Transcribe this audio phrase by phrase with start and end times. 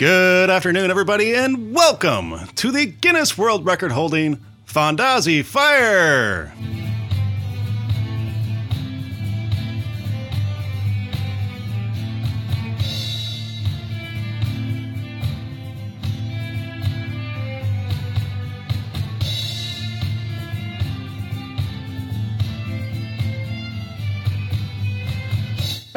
[0.00, 6.54] Good afternoon, everybody, and welcome to the Guinness World Record holding Fondazi Fire.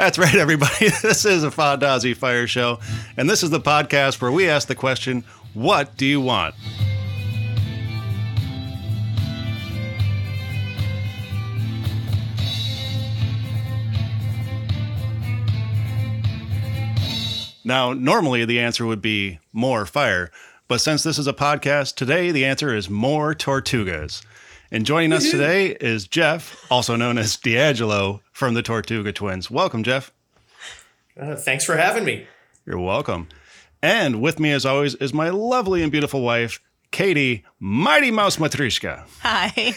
[0.04, 0.90] That's right, everybody.
[1.02, 2.78] This is a Fondazi Fire Show,
[3.16, 6.56] and this is the podcast where we ask the question, What do you want?
[17.64, 20.32] Now, normally the answer would be more fire,
[20.68, 24.22] but since this is a podcast, today the answer is more Tortugas.
[24.74, 29.52] And joining us today is Jeff, also known as D'Angelo from the Tortuga Twins.
[29.52, 30.12] Welcome, Jeff.
[31.16, 32.26] Uh, thanks for having me.
[32.66, 33.30] You're welcome.
[33.84, 39.06] And with me, as always, is my lovely and beautiful wife, Katie, Mighty Mouse Matrishka.
[39.20, 39.76] Hi.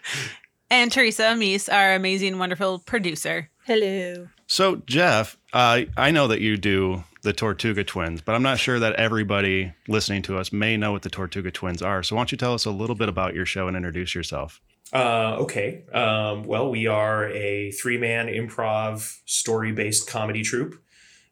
[0.70, 3.50] and Teresa Mies, our amazing, wonderful producer.
[3.66, 4.28] Hello.
[4.46, 8.78] So, Jeff, uh, I know that you do the Tortuga Twins, but I'm not sure
[8.78, 12.02] that everybody listening to us may know what the Tortuga Twins are.
[12.02, 14.60] So, why don't you tell us a little bit about your show and introduce yourself?
[14.92, 15.84] Uh, okay.
[15.92, 20.76] Um, well, we are a three man improv story based comedy troupe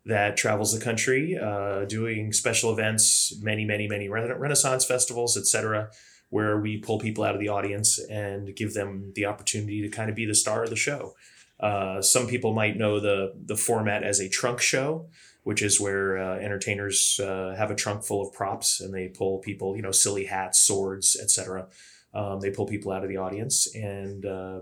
[0.06, 5.90] that travels the country uh, doing special events, many, many, many Renaissance festivals, etc.,
[6.30, 10.08] where we pull people out of the audience and give them the opportunity to kind
[10.08, 11.14] of be the star of the show.
[11.60, 15.08] Uh, some people might know the the format as a trunk show,
[15.42, 19.38] which is where uh, entertainers uh, have a trunk full of props and they pull
[19.38, 21.66] people, you know, silly hats, swords, etc.
[22.14, 24.60] Um, they pull people out of the audience and uh,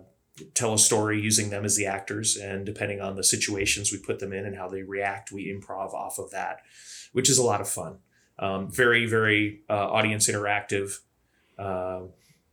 [0.55, 4.19] tell a story using them as the actors, and depending on the situations we put
[4.19, 6.61] them in and how they react, we improv off of that,
[7.13, 7.99] which is a lot of fun.
[8.39, 11.01] Um, very, very uh, audience interactive,
[11.59, 12.03] uh,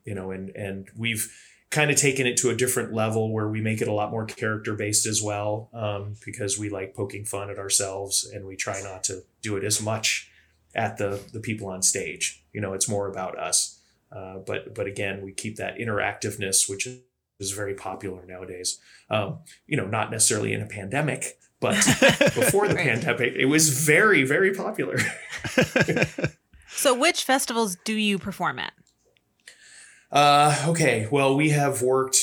[0.04, 1.34] you know, and and we've
[1.70, 4.26] kind of taken it to a different level where we make it a lot more
[4.26, 8.82] character based as well um, because we like poking fun at ourselves and we try
[8.82, 10.30] not to do it as much
[10.76, 12.44] at the the people on stage.
[12.54, 13.80] You know it's more about us.
[14.12, 16.88] Uh, but but again we keep that interactiveness which
[17.40, 18.80] is very popular nowadays.
[19.10, 21.76] Um, you know not necessarily in a pandemic but
[22.36, 22.88] before the right.
[22.88, 24.98] pandemic it was very very popular.
[26.70, 28.74] So which festivals do you perform at
[30.12, 32.18] uh, okay, well, we have worked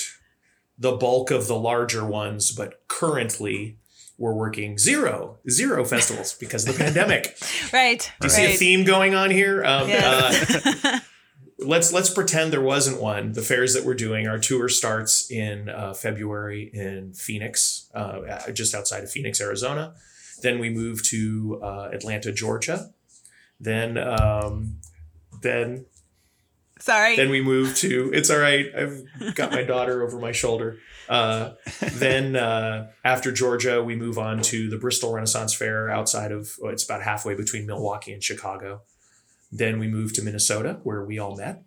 [0.79, 3.79] the bulk of the larger ones, but currently
[4.19, 7.37] we're working zero, zero festivals because of the pandemic.
[7.73, 8.11] Right.
[8.21, 8.49] Do you right.
[8.49, 9.65] see a theme going on here?
[9.65, 10.85] Um, yes.
[10.85, 11.01] uh,
[11.59, 13.33] let's let's pretend there wasn't one.
[13.33, 18.75] The fairs that we're doing, our tour starts in uh, February in Phoenix, uh, just
[18.75, 19.95] outside of Phoenix, Arizona.
[20.43, 22.93] Then we move to uh, Atlanta, Georgia.
[23.61, 24.81] Then um,
[25.43, 25.87] then
[26.85, 27.17] Sorry.
[27.17, 28.67] Then we move to it's all right.
[28.77, 30.77] I've got my daughter over my shoulder.
[31.09, 31.53] Uh,
[31.95, 36.75] then uh, after Georgia, we move on to the Bristol Renaissance Fair outside of well,
[36.75, 38.83] it's about halfway between Milwaukee and Chicago.
[39.51, 41.63] Then we move to Minnesota, where we all met.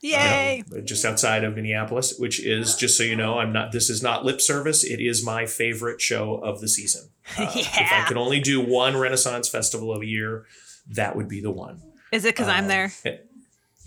[0.00, 0.64] Yay!
[0.74, 3.70] Um, just outside of Minneapolis, which is just so you know, I'm not.
[3.70, 4.82] This is not lip service.
[4.82, 7.10] It is my favorite show of the season.
[7.38, 7.82] Uh, yeah.
[7.82, 10.46] If I could only do one Renaissance festival of a year,
[10.90, 11.82] that would be the one.
[12.12, 12.92] Is it because I'm there?
[13.02, 13.30] It,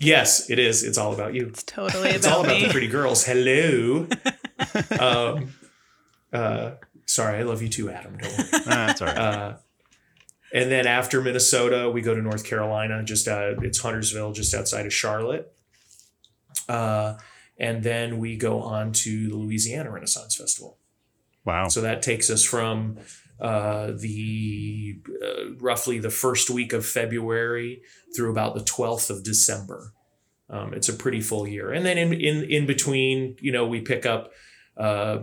[0.00, 0.84] Yes, it is.
[0.84, 1.46] It's all about you.
[1.46, 3.24] It's totally it's all about the pretty girls.
[3.24, 4.06] Hello.
[5.00, 5.54] um,
[6.32, 6.72] uh,
[7.06, 8.16] sorry, I love you too, Adam.
[8.16, 8.48] Don't worry.
[8.66, 9.18] Ah, that's all right.
[9.18, 9.56] Uh,
[10.52, 13.02] and then after Minnesota, we go to North Carolina.
[13.02, 15.52] Just uh, it's Huntersville, just outside of Charlotte.
[16.68, 17.18] Uh,
[17.58, 20.78] and then we go on to the Louisiana Renaissance Festival.
[21.44, 21.68] Wow!
[21.68, 22.98] So that takes us from
[23.40, 27.82] uh, the uh, roughly the first week of February
[28.14, 29.92] through about the 12th of December.
[30.50, 31.72] Um, it's a pretty full year.
[31.72, 34.32] And then in, in, in between, you know, we pick up,
[34.76, 35.18] uh,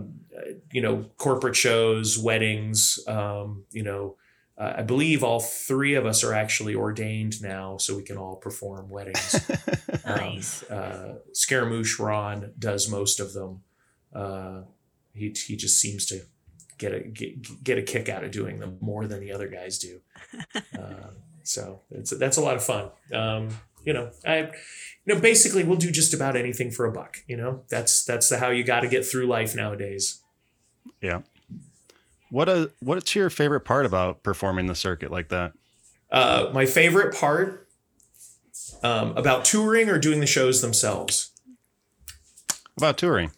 [0.70, 4.16] you know, corporate shows, weddings, um, you know,
[4.58, 8.36] uh, I believe all three of us are actually ordained now, so we can all
[8.36, 9.50] perform weddings.
[10.06, 10.64] nice.
[10.70, 13.62] Um, uh, Scaramouche Ron does most of them.
[14.14, 14.62] Uh,
[15.12, 16.22] he, he just seems to
[16.78, 19.78] get a get, get a kick out of doing them more than the other guys
[19.78, 20.00] do.
[20.78, 21.10] uh,
[21.42, 22.90] so it's that's a lot of fun.
[23.12, 23.48] Um,
[23.84, 27.18] you know, I you know basically we'll do just about anything for a buck.
[27.26, 30.22] You know, that's that's the, how you got to get through life nowadays.
[31.00, 31.22] Yeah.
[32.30, 35.52] What a what's your favorite part about performing the circuit like that?
[36.10, 37.68] Uh, my favorite part
[38.82, 41.30] um, about touring or doing the shows themselves.
[42.76, 43.30] About touring,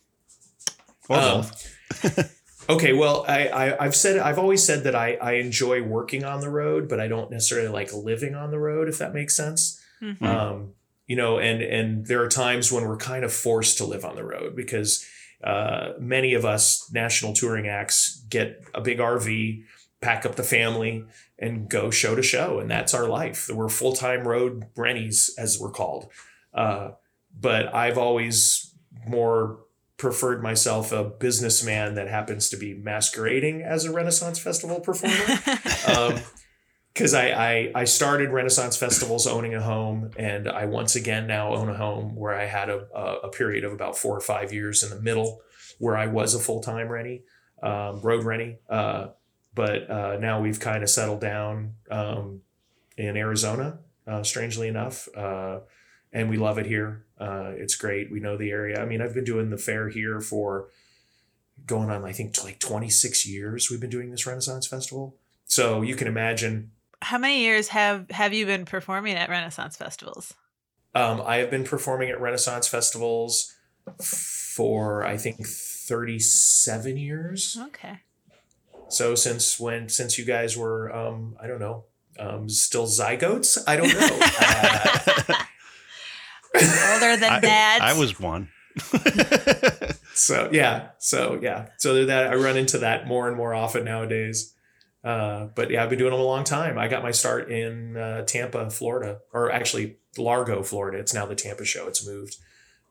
[1.08, 2.34] or um, both.
[2.70, 6.40] Okay, well, I, I I've said I've always said that I I enjoy working on
[6.40, 8.88] the road, but I don't necessarily like living on the road.
[8.88, 9.80] If that makes sense.
[10.02, 10.22] Mhm.
[10.22, 10.72] Um,
[11.06, 14.16] you know, and and there are times when we're kind of forced to live on
[14.16, 15.06] the road because
[15.42, 19.62] uh, many of us national touring acts get a big RV,
[20.00, 21.04] pack up the family,
[21.38, 23.48] and go show to show, and that's our life.
[23.50, 26.08] We're full time road rennies, as we're called.
[26.52, 26.90] Uh,
[27.40, 28.74] but I've always
[29.06, 29.60] more
[29.98, 35.40] preferred myself a businessman that happens to be masquerading as a Renaissance Festival performer
[36.94, 41.54] because I, I I started Renaissance festivals owning a home, and I once again now
[41.54, 44.52] own a home where I had a, a, a period of about four or five
[44.52, 45.40] years in the middle
[45.78, 47.22] where I was a full time rennie,
[47.62, 48.58] um, road rennie.
[48.68, 49.08] Uh,
[49.54, 52.42] but uh, now we've kind of settled down um,
[52.96, 55.60] in Arizona, uh, strangely enough, uh,
[56.12, 57.06] and we love it here.
[57.20, 58.10] Uh, it's great.
[58.10, 58.80] We know the area.
[58.80, 60.68] I mean, I've been doing the fair here for
[61.66, 63.70] going on, I think, like 26 years.
[63.70, 65.16] We've been doing this Renaissance festival.
[65.46, 66.70] So you can imagine
[67.02, 70.34] How many years have have you been performing at Renaissance festivals?
[70.94, 73.54] Um, I have been performing at Renaissance festivals
[74.02, 77.56] for I think 37 years.
[77.68, 78.00] Okay.
[78.88, 81.84] So since when since you guys were um, I don't know
[82.18, 84.18] um, still zygotes I don't know.
[84.40, 84.97] Uh,
[87.10, 87.78] Older than I, that.
[87.82, 88.48] I was one.
[90.14, 94.54] so yeah so yeah so that I run into that more and more often nowadays.
[95.04, 96.76] Uh, but yeah, I've been doing them a long time.
[96.76, 100.98] I got my start in uh, Tampa, Florida, or actually Largo, Florida.
[100.98, 101.86] It's now the Tampa show.
[101.86, 102.36] It's moved.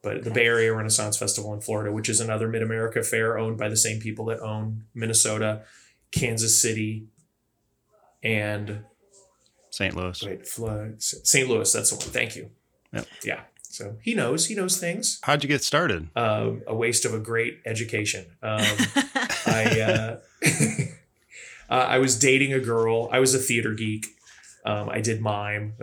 [0.01, 0.39] But the Okay.
[0.41, 3.75] Bay Area Renaissance Festival in Florida, which is another Mid America fair owned by the
[3.75, 5.63] same people that own Minnesota,
[6.11, 7.07] Kansas City,
[8.23, 8.83] and
[9.69, 9.95] St.
[9.95, 10.23] Louis.
[10.23, 11.47] wait, Flo- St.
[11.47, 11.71] Louis.
[11.71, 12.05] That's the one.
[12.05, 12.49] Thank you.
[12.93, 13.07] Yep.
[13.25, 13.41] Yeah.
[13.77, 14.47] So he knows.
[14.47, 15.19] He knows things.
[15.21, 16.09] How'd you get started?
[16.15, 18.25] Um, a waste of a great education.
[18.41, 18.61] Um,
[19.45, 20.19] I uh,
[21.69, 23.07] uh, I was dating a girl.
[23.11, 24.07] I was a theater geek.
[24.65, 25.73] Um, I did mime.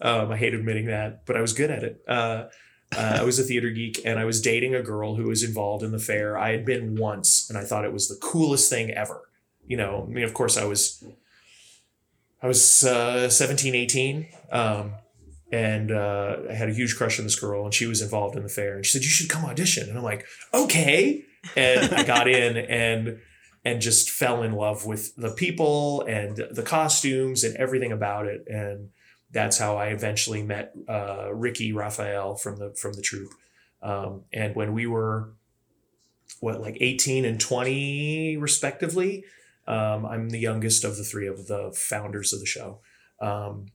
[0.00, 2.02] Um, I hate admitting that, but I was good at it.
[2.08, 2.46] Uh,
[2.96, 5.84] uh, I was a theater geek, and I was dating a girl who was involved
[5.84, 6.38] in the fair.
[6.38, 9.28] I had been once, and I thought it was the coolest thing ever.
[9.66, 11.04] You know, I mean, of course, I was
[12.42, 14.28] I was uh, 17, 18.
[14.50, 14.92] Um,
[15.52, 18.42] and uh, I had a huge crush on this girl, and she was involved in
[18.42, 18.76] the fair.
[18.76, 21.24] And she said, "You should come audition." And I'm like, "Okay."
[21.56, 23.18] And I got in and
[23.64, 28.44] and just fell in love with the people and the costumes and everything about it.
[28.48, 28.90] And
[29.30, 33.32] that's how I eventually met uh, Ricky Raphael from the from the troupe.
[33.82, 35.34] Um, and when we were
[36.40, 39.24] what like 18 and 20 respectively,
[39.66, 42.80] um, I'm the youngest of the three of the founders of the show.
[43.20, 43.66] Um,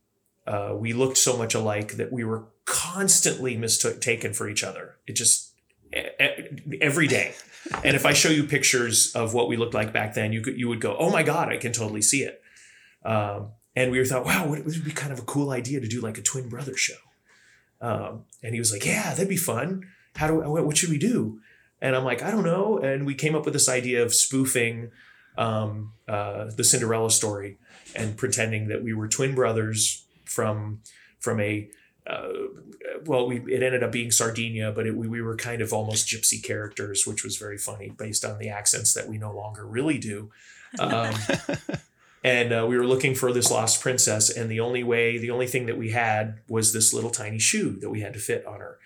[0.47, 4.95] uh, we looked so much alike that we were constantly mistaken for each other.
[5.05, 5.51] It just
[6.81, 7.33] every day.
[7.83, 10.57] And if I show you pictures of what we looked like back then, you could
[10.57, 12.41] you would go, "Oh my god, I can totally see it."
[13.03, 15.99] Um, and we thought, "Wow, it would be kind of a cool idea to do
[15.99, 16.95] like a twin brother show."
[17.81, 19.83] Um, and he was like, "Yeah, that'd be fun.
[20.15, 21.41] How do what, what should we do?"
[21.81, 24.91] And I'm like, "I don't know." And we came up with this idea of spoofing
[25.37, 27.57] um, uh, the Cinderella story
[27.93, 30.81] and pretending that we were twin brothers from
[31.19, 31.69] from a
[32.07, 32.29] uh,
[33.05, 36.07] well, we it ended up being Sardinia, but it, we we were kind of almost
[36.07, 39.97] gypsy characters, which was very funny based on the accents that we no longer really
[39.97, 40.31] do.
[40.79, 41.13] Um,
[42.23, 45.47] and uh, we were looking for this lost princess, and the only way, the only
[45.47, 48.59] thing that we had was this little tiny shoe that we had to fit on
[48.59, 48.79] her.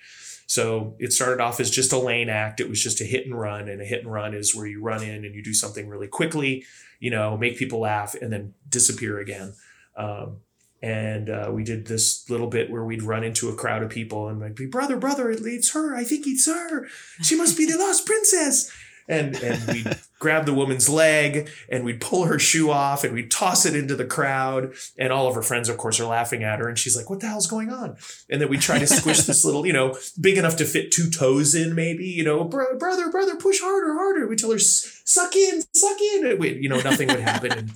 [0.48, 2.60] So it started off as just a lane act.
[2.60, 4.82] It was just a hit and run, and a hit and run is where you
[4.82, 6.66] run in and you do something really quickly,
[7.00, 9.54] you know, make people laugh, and then disappear again.
[9.96, 10.38] Um,
[10.82, 14.28] and uh, we did this little bit where we'd run into a crowd of people
[14.28, 15.96] and like be brother brother it's her.
[15.96, 16.88] I think it's her.
[17.22, 18.72] She must be the lost princess.
[19.08, 23.32] And and we'd grab the woman's leg and we'd pull her shoe off and we'd
[23.32, 24.74] toss it into the crowd.
[24.98, 26.70] And all of her friends of course are laughing at her.
[26.70, 27.98] And she's like what the hell's going on?
[28.30, 31.10] And then we try to squish this little you know big enough to fit two
[31.10, 34.28] toes in maybe you know "Bro- brother brother push harder harder.
[34.28, 36.28] We tell her suck in suck in.
[36.28, 37.52] And we, you know nothing would happen.
[37.52, 37.72] And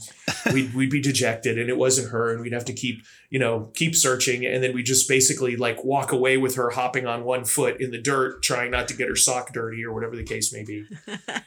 [0.54, 3.72] we'd, we'd be dejected and it wasn't her and we'd have to keep you know
[3.74, 4.46] keep searching.
[4.46, 7.92] And then we just basically like walk away with her hopping on one foot in
[7.92, 10.86] the dirt trying not to get her sock dirty or whatever the case may be.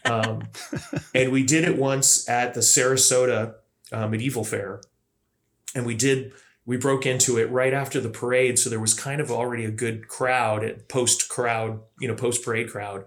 [0.05, 0.49] Um,
[1.15, 3.55] and we did it once at the sarasota
[3.93, 4.81] uh, medieval fair
[5.75, 6.33] and we did
[6.67, 9.71] we broke into it right after the parade so there was kind of already a
[9.71, 13.05] good crowd post crowd you know post parade crowd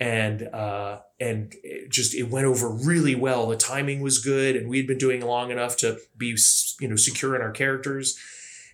[0.00, 3.46] and uh, and it just it went over really well.
[3.46, 6.36] The timing was good, and we'd been doing long enough to be
[6.80, 8.18] you know secure in our characters.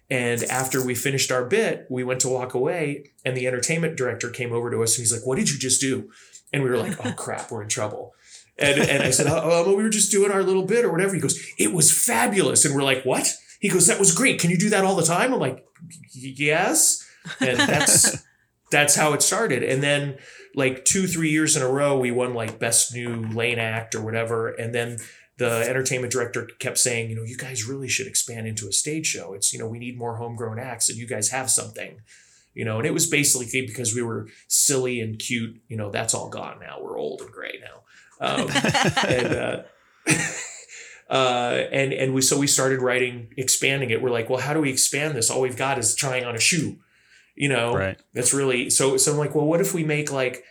[0.09, 4.31] And after we finished our bit, we went to walk away, and the entertainment director
[4.31, 6.11] came over to us, and he's like, "What did you just do?"
[6.53, 8.15] And we were like, "Oh crap, we're in trouble."
[8.59, 11.15] And, and I said, oh, we were just doing our little bit or whatever.
[11.15, 12.65] He goes, it was fabulous.
[12.65, 13.29] And we're like, what?
[13.61, 14.41] He goes, that was great.
[14.41, 15.35] Can you do that all the time?
[15.35, 15.67] I'm like,
[16.15, 17.07] yes.
[17.41, 18.25] And that's,
[18.71, 19.63] that's how it started.
[19.63, 20.19] And then
[20.55, 24.03] like two, three years in a row, we won like best new lane act or
[24.03, 24.49] whatever.
[24.49, 24.99] And then
[25.39, 29.07] the entertainment director kept saying, you know, you guys really should expand into a stage
[29.07, 29.35] show.
[29.35, 32.01] It's, you know, we need more homegrown acts and you guys have something,
[32.55, 36.15] you know, and it was basically because we were silly and cute, you know, that's
[36.15, 36.79] all gone now.
[36.81, 37.83] We're old and gray now.
[38.21, 38.49] Um,
[39.07, 39.63] and, uh,
[41.09, 44.03] uh, and, and we, so we started writing, expanding it.
[44.03, 45.31] We're like, well, how do we expand this?
[45.31, 46.79] All we've got is trying on a shoe,
[47.35, 47.99] you know, Right.
[48.13, 50.45] that's really, so, so I'm like, well, what if we make like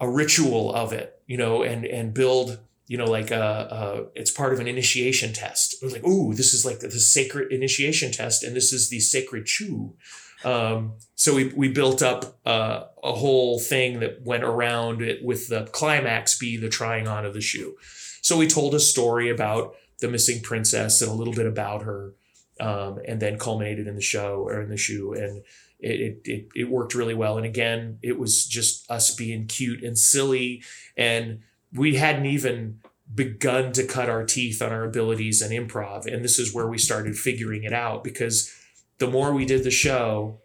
[0.00, 4.30] a ritual of it, you know, and, and build, you know, like uh, uh, it's
[4.30, 5.74] part of an initiation test.
[5.80, 9.00] It was like, ooh, this is like the sacred initiation test, and this is the
[9.00, 9.94] sacred chew.
[10.44, 15.48] Um, so we we built up uh, a whole thing that went around it with
[15.48, 17.76] the climax be the trying on of the shoe.
[18.22, 22.14] So we told a story about the missing princess and a little bit about her,
[22.60, 25.42] um, and then culminated in the show or in the shoe, and
[25.80, 27.36] it, it it it worked really well.
[27.36, 30.62] And again, it was just us being cute and silly
[30.96, 31.40] and
[31.74, 32.80] we hadn't even
[33.12, 36.06] begun to cut our teeth on our abilities and improv.
[36.06, 38.54] And this is where we started figuring it out because
[38.98, 40.40] the more we did the show,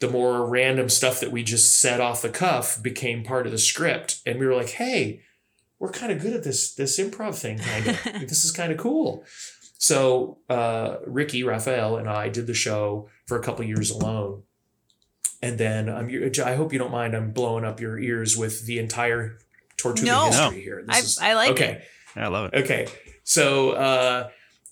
[0.00, 3.58] the more random stuff that we just said off the cuff became part of the
[3.58, 4.20] script.
[4.24, 5.22] And we were like, hey,
[5.78, 8.02] we're kind of good at this this improv thing, kind of.
[8.28, 9.24] this is kind of cool.
[9.78, 14.42] So uh, Ricky, Raphael, and I did the show for a couple years alone.
[15.40, 16.10] And then I'm,
[16.44, 17.14] I hope you don't mind.
[17.14, 19.38] I'm blowing up your ears with the entire
[19.76, 20.26] Tortuga No.
[20.26, 20.84] history here.
[20.88, 21.70] I, I like okay.
[21.70, 21.84] it.
[22.16, 22.64] Yeah, I love it.
[22.64, 22.88] Okay.
[23.22, 24.28] So uh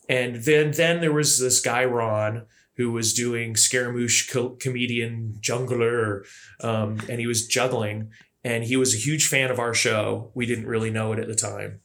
[0.08, 2.46] and then then there was this guy Ron
[2.76, 6.24] who was doing Scaramouche co- comedian jungler
[6.60, 8.10] um and he was juggling
[8.44, 10.30] and he was a huge fan of our show.
[10.34, 11.80] We didn't really know it at the time.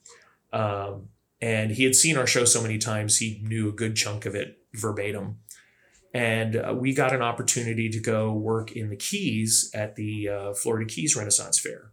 [0.52, 1.08] Um
[1.40, 4.34] and he had seen our show so many times he knew a good chunk of
[4.34, 5.38] it verbatim.
[6.14, 10.54] And uh, we got an opportunity to go work in the Keys at the uh,
[10.54, 11.90] Florida Keys Renaissance Fair.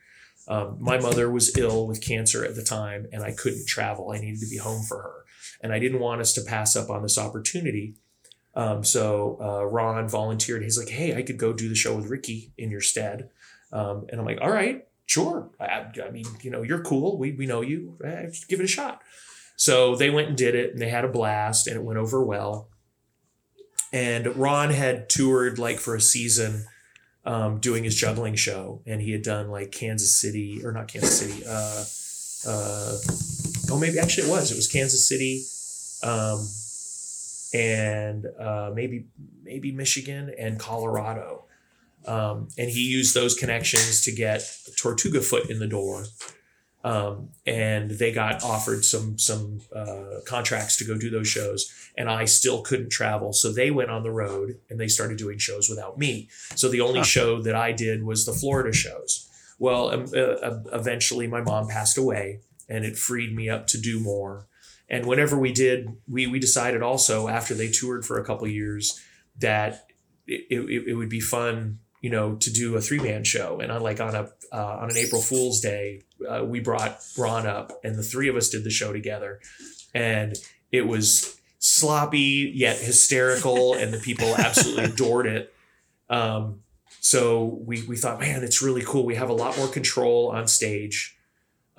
[0.47, 4.11] Um, my mother was ill with cancer at the time, and I couldn't travel.
[4.11, 5.25] I needed to be home for her,
[5.61, 7.95] and I didn't want us to pass up on this opportunity.
[8.55, 10.63] Um, so uh, Ron volunteered.
[10.63, 13.29] He's like, "Hey, I could go do the show with Ricky in your stead,"
[13.71, 15.49] um, and I'm like, "All right, sure.
[15.59, 17.17] I, I mean, you know, you're cool.
[17.17, 17.97] We we know you.
[18.03, 19.01] Eh, give it a shot."
[19.55, 22.23] So they went and did it, and they had a blast, and it went over
[22.23, 22.69] well.
[23.91, 26.65] And Ron had toured like for a season
[27.25, 31.19] um, doing his juggling show, and he had done like Kansas City or not Kansas
[31.19, 31.43] City.
[31.45, 31.83] Uh,
[32.47, 32.97] uh,
[33.71, 34.51] oh, maybe actually it was.
[34.51, 35.43] It was Kansas City,
[36.03, 36.47] um,
[37.53, 39.05] and uh, maybe
[39.43, 41.45] maybe Michigan and Colorado.
[42.05, 44.41] Um, and he used those connections to get
[44.77, 46.05] Tortuga Foot in the door.
[46.81, 52.09] Um, and they got offered some some uh, contracts to go do those shows, and
[52.09, 55.69] I still couldn't travel, so they went on the road and they started doing shows
[55.69, 56.29] without me.
[56.55, 57.05] So the only Huh.
[57.05, 59.27] show that I did was the Florida shows.
[59.59, 62.39] Well, um, uh, uh, eventually my mom passed away,
[62.69, 64.47] and it freed me up to do more.
[64.89, 68.99] And whenever we did, we we decided also after they toured for a couple years
[69.37, 69.87] that
[70.27, 73.59] it, it, it would be fun, you know, to do a three man show.
[73.59, 77.45] And on like on a uh, on an April Fool's Day, uh, we brought Ron
[77.45, 79.39] up, and the three of us did the show together,
[79.93, 80.35] and
[80.71, 85.53] it was sloppy yet hysterical, and the people absolutely adored it.
[86.09, 86.61] Um,
[86.99, 89.05] so we we thought, man, it's really cool.
[89.05, 91.15] We have a lot more control on stage.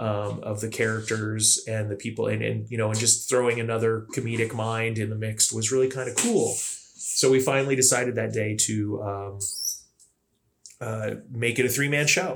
[0.01, 4.07] Um, of the characters and the people and, and you know and just throwing another
[4.15, 6.55] comedic mind in the mix was really kind of cool.
[6.57, 9.39] So we finally decided that day to um,
[10.81, 12.33] uh, make it a three-man show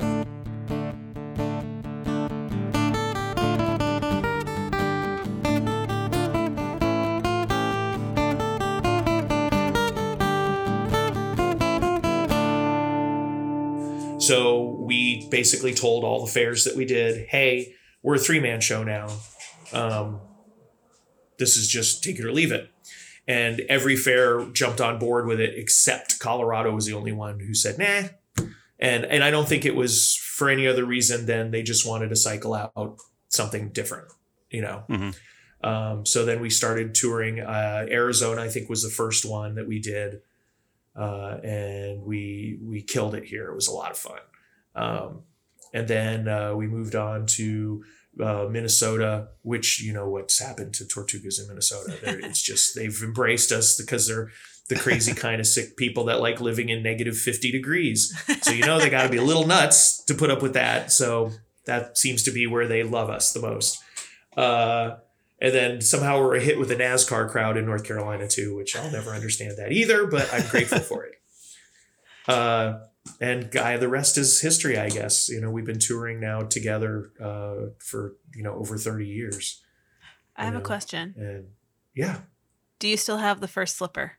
[15.34, 19.08] basically told all the fairs that we did, hey, we're a three man show now.
[19.72, 20.20] Um,
[21.38, 22.70] this is just take it or leave it.
[23.26, 27.52] And every fair jumped on board with it, except Colorado was the only one who
[27.52, 28.46] said, nah.
[28.78, 32.10] And and I don't think it was for any other reason than they just wanted
[32.10, 32.98] to cycle out
[33.28, 34.12] something different,
[34.50, 34.84] you know.
[34.88, 35.16] Mhm.
[35.64, 37.40] Um, so then we started touring.
[37.40, 40.20] Uh, Arizona, I think, was the first one that we did
[40.96, 43.48] uh, and we we killed it here.
[43.50, 44.20] It was a lot of fun.
[44.74, 45.22] Um,
[45.72, 47.84] and then uh, we moved on to
[48.20, 51.98] uh, Minnesota, which you know what's happened to Tortugas in Minnesota.
[52.02, 54.30] They're, it's just they've embraced us because they're
[54.68, 58.14] the crazy kind of sick people that like living in negative fifty degrees.
[58.42, 60.92] So you know they got to be a little nuts to put up with that.
[60.92, 61.32] So
[61.66, 63.82] That seems to be where they love us the most.
[64.36, 64.96] Uh,
[65.40, 68.76] and then somehow we're a hit with the NASCAR crowd in North Carolina too, which
[68.76, 71.14] I'll never understand that either, but I'm grateful for it.
[72.28, 72.80] Uh,
[73.20, 75.28] and guy, the rest is history, I guess.
[75.28, 79.62] You know, we've been touring now together uh, for you know over 30 years.
[80.36, 81.14] I have You a question.
[81.16, 81.44] And
[81.94, 82.18] yeah,
[82.80, 84.12] Do you still have the first slipper?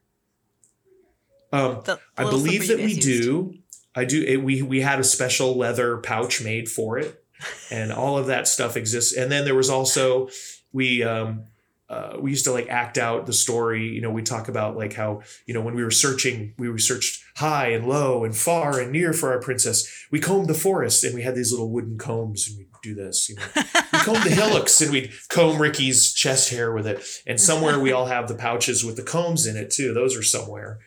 [1.52, 3.02] um, The, the I believe that we used.
[3.02, 3.54] do.
[3.96, 4.22] I do.
[4.24, 7.24] It, we we had a special leather pouch made for it,
[7.72, 9.16] and all of that stuff exists.
[9.16, 10.30] And then there was also
[10.74, 11.46] we um,
[11.88, 13.90] uh, we used to like act out the story.
[13.90, 17.24] You know, we talk about like how you know when we were searching, we researched
[17.38, 19.88] high and low and far and near for our princess.
[20.12, 22.96] We combed the forest, and we had these little wooden combs, and we would do
[22.96, 23.30] this.
[23.30, 27.06] You know, we combed the hillocks, and we'd comb Ricky's chest hair with it.
[27.28, 29.94] And somewhere we all have the pouches with the combs in it too.
[29.94, 30.80] Those are somewhere.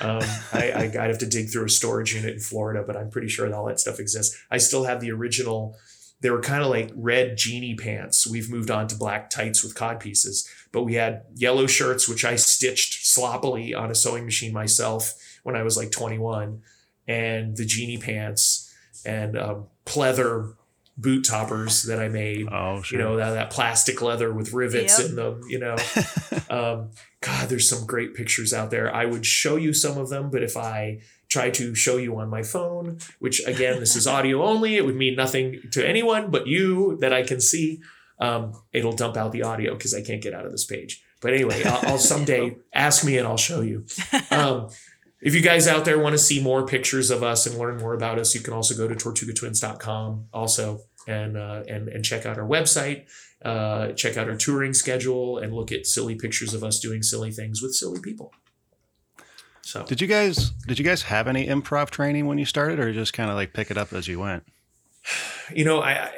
[0.00, 3.28] Um, I, I'd have to dig through a storage unit in Florida, but I'm pretty
[3.28, 4.36] sure that all that stuff exists.
[4.50, 5.76] I still have the original.
[6.22, 8.26] They were kind of like red genie pants.
[8.26, 12.24] We've moved on to black tights with cod pieces, but we had yellow shirts, which
[12.24, 15.12] I stitched sloppily on a sewing machine myself
[15.42, 16.62] when I was like 21,
[17.08, 18.72] and the genie pants
[19.04, 20.54] and um, pleather
[20.96, 22.98] boot toppers that I made Oh, sure.
[22.98, 25.08] you know that, that plastic leather with rivets Yep.
[25.08, 25.74] in them you know
[26.50, 26.90] um,
[27.22, 30.42] god there's some great pictures out there i would show you some of them but
[30.42, 31.00] if i
[31.32, 34.76] try to show you on my phone which again this is audio only.
[34.76, 37.80] It would mean nothing to anyone but you that i can see.
[38.20, 41.02] Um, it'll dump out the audio because i can't get out of this page.
[41.20, 43.86] But anyway i'll, I'll someday ask me and i'll show you.
[44.30, 44.68] Um,
[45.22, 47.94] if you guys out there want to see more pictures of us and learn more
[47.94, 52.38] about us, you can also go to tortugatwins.com also and uh, and and check out
[52.38, 53.06] our website,
[53.44, 57.30] uh, check out our touring schedule, and look at silly pictures of us doing silly
[57.30, 58.32] things with silly people.
[59.62, 62.92] So Did you guys did you guys have any improv training when you started, or
[62.92, 64.44] just kind of like pick it up as you went?
[65.54, 66.10] you know, I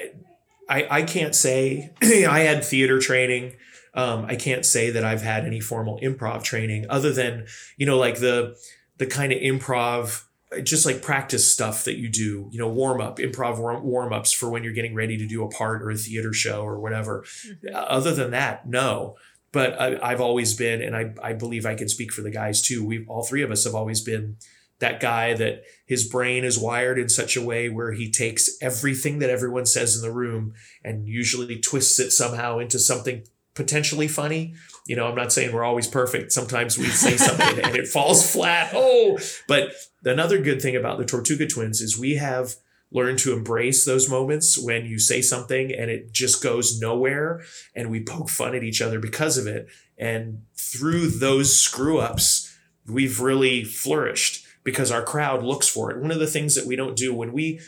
[0.69, 3.57] I I can't say I had theater training.
[3.95, 7.99] Um, I can't say that I've had any formal improv training other than you know
[7.99, 8.57] like the
[8.99, 10.25] the kind of improv
[10.63, 14.49] just like practice stuff that you do you know warm up improv warm ups for
[14.51, 17.71] when you're getting ready to do a part or a theater show or whatever Mhm.
[17.75, 19.17] other than that no
[19.55, 22.61] but I, i've always been and I, I believe i can speak for the guys
[22.61, 24.37] too we all three of us have always been
[24.81, 29.19] that guy that his brain is wired in such a way where he takes everything
[29.21, 33.23] that everyone says in the room and usually twists it somehow into something
[33.55, 34.55] potentially funny.
[34.87, 36.33] You know i'm not saying we're always perfect.
[36.33, 38.73] Sometimes we say something and it falls flat.
[38.75, 39.73] Oh but
[40.05, 42.57] another good thing about the tortuga twins is we have
[42.95, 47.43] learned to embrace those moments when you say something and it just goes nowhere
[47.75, 49.67] and we poke fun at each other because of it.
[49.99, 52.51] And through those screw ups
[52.87, 55.99] we've really flourished because our crowd looks for it.
[55.99, 57.61] One of the things that we don't do when we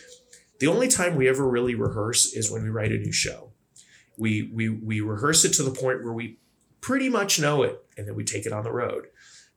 [0.59, 3.53] the only time we ever really rehearse is when we write a new show.
[4.17, 6.39] We we we rehearse it to the point where we
[6.81, 9.07] pretty much know it and then we take it on the road.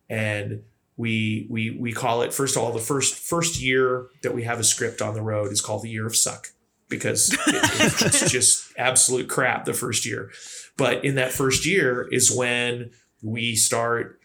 [0.10, 0.64] And
[1.00, 4.60] we we we call it first of all the first first year that we have
[4.60, 6.48] a script on the road is called the year of suck
[6.90, 10.30] because it- it- it's just absolute crap the first year.
[10.76, 14.20] But in that first year is when we start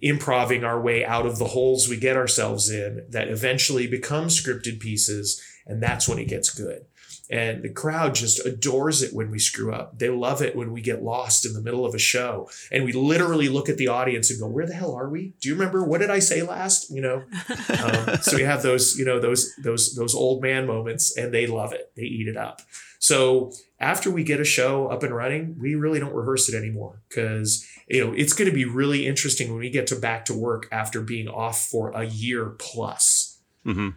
[0.00, 4.78] improving our way out of the holes we get ourselves in that eventually become scripted
[4.80, 6.84] pieces and that's when it gets good
[7.30, 9.98] and the crowd just adores it when we screw up.
[9.98, 12.50] They love it when we get lost in the middle of a show.
[12.72, 15.34] And we literally look at the audience and go where the hell are we?
[15.40, 15.84] Do you remember?
[15.84, 16.90] What did i say last?
[16.90, 17.24] You know?
[17.70, 21.46] Um, so we have those you know those those those old man moments and they
[21.46, 21.92] love it.
[21.96, 22.62] They eat it up.
[22.98, 27.00] So after we get a show up and running we really don't rehearse it anymore
[27.08, 30.34] because you know it's going to be really interesting when we get to back to
[30.34, 33.38] work after being off for a year plus.
[33.64, 33.90] Hmm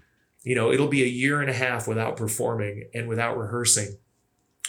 [0.44, 3.98] you know it'll be a year and a half without performing and without rehearsing.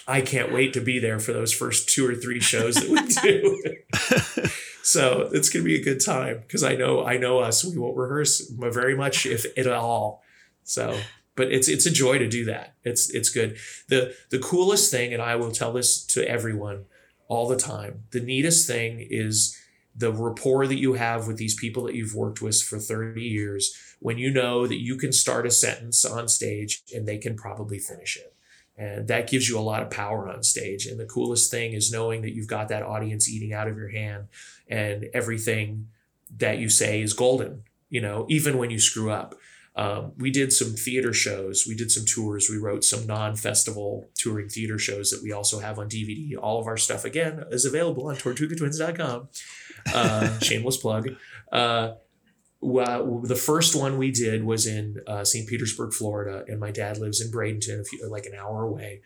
[0.06, 4.42] I can't wait to be there for those first two or three shows that we
[4.42, 4.50] do.
[4.82, 7.64] So it's going to be a good time because i know i know us.
[7.64, 10.22] We won't rehearse very much if at all.
[10.62, 10.98] So
[11.36, 12.74] but it's it's a joy to do that.
[12.84, 13.56] It's it's good.
[13.88, 16.84] The the coolest thing and i will tell this to everyone
[17.28, 19.58] all the time the neatest thing is
[19.96, 23.76] the rapport that you have with these people that you've worked with for 30 years
[24.00, 27.78] when you know that you can start a sentence on stage and they can probably
[27.78, 28.34] finish it.
[28.76, 30.86] And that gives you a lot of power on stage.
[30.86, 33.90] And the coolest thing is knowing that you've got that audience eating out of your
[33.90, 34.26] hand
[34.68, 35.88] and everything
[36.36, 37.62] that you say is golden
[37.94, 39.36] you know even when you screw up.
[39.76, 41.64] Um, we did some theater shows.
[41.66, 42.48] We did some tours.
[42.48, 46.68] We wrote some non-festival touring theater shows that we also have on dvd all of
[46.68, 49.28] our stuff again is available on tortugatwins.com
[49.92, 51.08] uh, shameless plug
[51.52, 51.94] uh,
[52.64, 55.46] well, the first one we did was in uh, St.
[55.46, 59.02] Petersburg, Florida, and my dad lives in Bradenton, a few, like an hour away.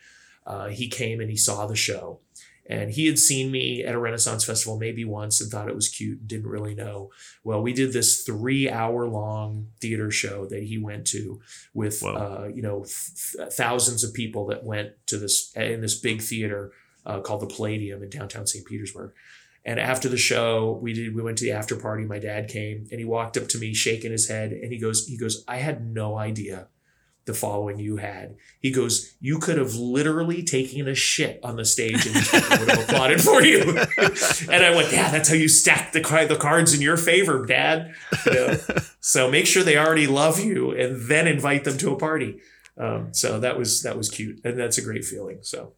[0.47, 2.21] Uh, he came and he saw the show,
[2.67, 5.89] and he had seen me at a Renaissance festival maybe once and thought it was
[5.89, 7.11] cute, and didn't really know.
[7.43, 11.41] Well, we did this three hour long theater show that he went to
[11.75, 16.23] with uh, you know th- thousands of people that went to this in this big
[16.23, 16.73] theater
[17.05, 18.65] uh, called the Palladium in downtown St.
[18.65, 19.13] Petersburg.
[19.65, 22.05] And after the show, we did we went to the after party.
[22.05, 25.07] My dad came and he walked up to me, shaking his head, and he goes,
[25.07, 26.69] he goes, I had no idea
[27.29, 28.35] the following you had.
[28.59, 32.69] He goes, you could have literally taken a shit on the stage and people would
[32.71, 33.61] have applauded for you.
[34.51, 37.95] and I went, yeah, that's how you stack the the cards in your favor, Dad.
[38.27, 38.59] You know?
[39.01, 42.41] so make sure they already love you, and then invite them to a party.
[42.79, 45.39] Um, so that was that was cute, and that's a great feeling.
[45.43, 45.75] So.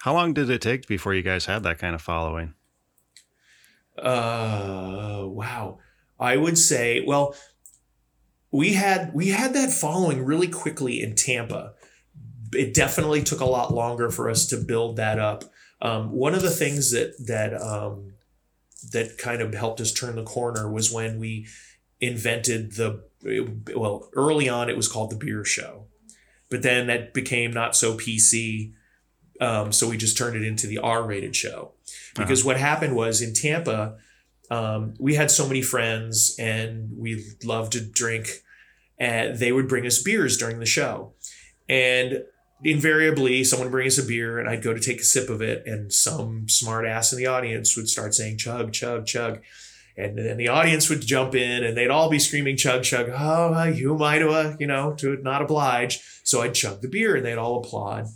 [0.00, 2.54] How long did it take before you guys had that kind of following?
[3.98, 5.78] Uh, wow.
[6.18, 7.34] I would say, well,
[8.50, 11.74] we had we had that following really quickly in Tampa.
[12.52, 15.44] It definitely took a lot longer for us to build that up.
[15.82, 18.14] Um, one of the things that that um,
[18.92, 21.46] that kind of helped us turn the corner was when we
[22.00, 23.02] invented the
[23.74, 25.86] well early on it was called the beer show
[26.50, 28.72] but then that became not so pc
[29.40, 31.72] um, so we just turned it into the r-rated show.
[32.14, 33.96] Because what happened was in tampa
[34.50, 38.28] um, we had so many friends and we loved to drink
[38.98, 41.12] and they would bring us beers during the show.
[41.68, 42.24] And
[42.64, 45.42] invariably someone would bring us a beer and i'd go to take a sip of
[45.42, 49.42] it and some smart ass in the audience would start saying chug chug chug.
[49.98, 53.10] And then the audience would jump in and they'd all be screaming chug chug.
[53.10, 56.00] Oh who am i to uh, you know to not oblige.
[56.22, 58.06] So i'd chug the beer and they'd all applaud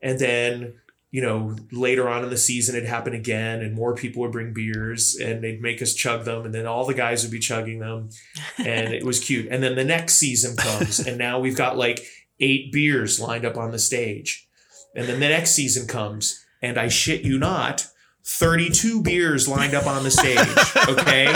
[0.00, 0.74] and then
[1.10, 4.52] you know later on in the season it happened again and more people would bring
[4.52, 7.78] beers and they'd make us chug them and then all the guys would be chugging
[7.78, 8.10] them.
[8.58, 9.48] And it was cute.
[9.50, 12.04] And then the next season comes and now we've got like
[12.40, 14.48] eight beers lined up on the stage.
[14.94, 17.86] And then the next season comes and i shit you not
[18.30, 20.38] 32 beers lined up on the stage
[20.88, 21.32] okay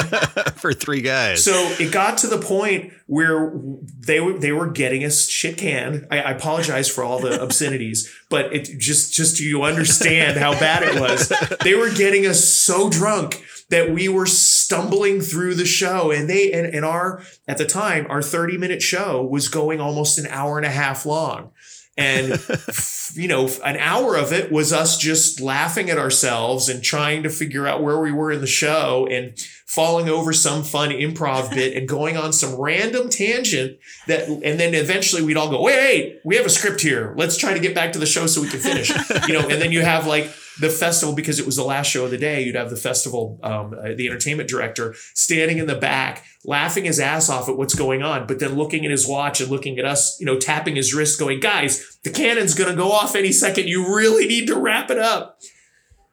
[0.57, 1.43] For three guys.
[1.43, 3.53] so it got to the point where
[3.99, 6.07] they were they were getting us shit canned.
[6.11, 10.53] I, I apologize for all the obscenities, but it just just so you understand how
[10.53, 11.33] bad it was.
[11.65, 16.53] They were getting us so drunk that we were stumbling through the show, and they
[16.53, 20.57] and, and our at the time our thirty minute show was going almost an hour
[20.59, 21.53] and a half long.
[21.97, 22.41] And
[23.15, 27.29] you know, an hour of it was us just laughing at ourselves and trying to
[27.29, 31.77] figure out where we were in the show and falling over some fun improv bit
[31.77, 36.21] and going on some random tangent that and then eventually we'd all go wait, wait
[36.25, 37.15] we have a script here.
[37.17, 38.91] Let's try to get back to the show so we can finish.
[39.29, 42.05] You know and then you have like the festival because it was the last show
[42.05, 45.75] of the day you'd have the festival um, uh, the entertainment director standing in the
[45.75, 49.41] back laughing his ass off at what's going on but then looking at his watch
[49.41, 52.77] and looking at us you know tapping his wrist going guys the cannon's going to
[52.77, 55.39] go off any second you really need to wrap it up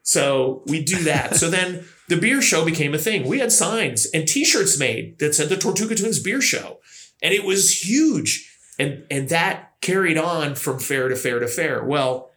[0.02, 1.36] so we do that.
[1.36, 3.28] so then the beer show became a thing.
[3.28, 6.80] We had signs and t-shirts made that said the Tortuga Twins beer show.
[7.22, 8.58] And it was huge.
[8.78, 11.84] And and that carried on from fair to fair to fair.
[11.84, 12.30] Well,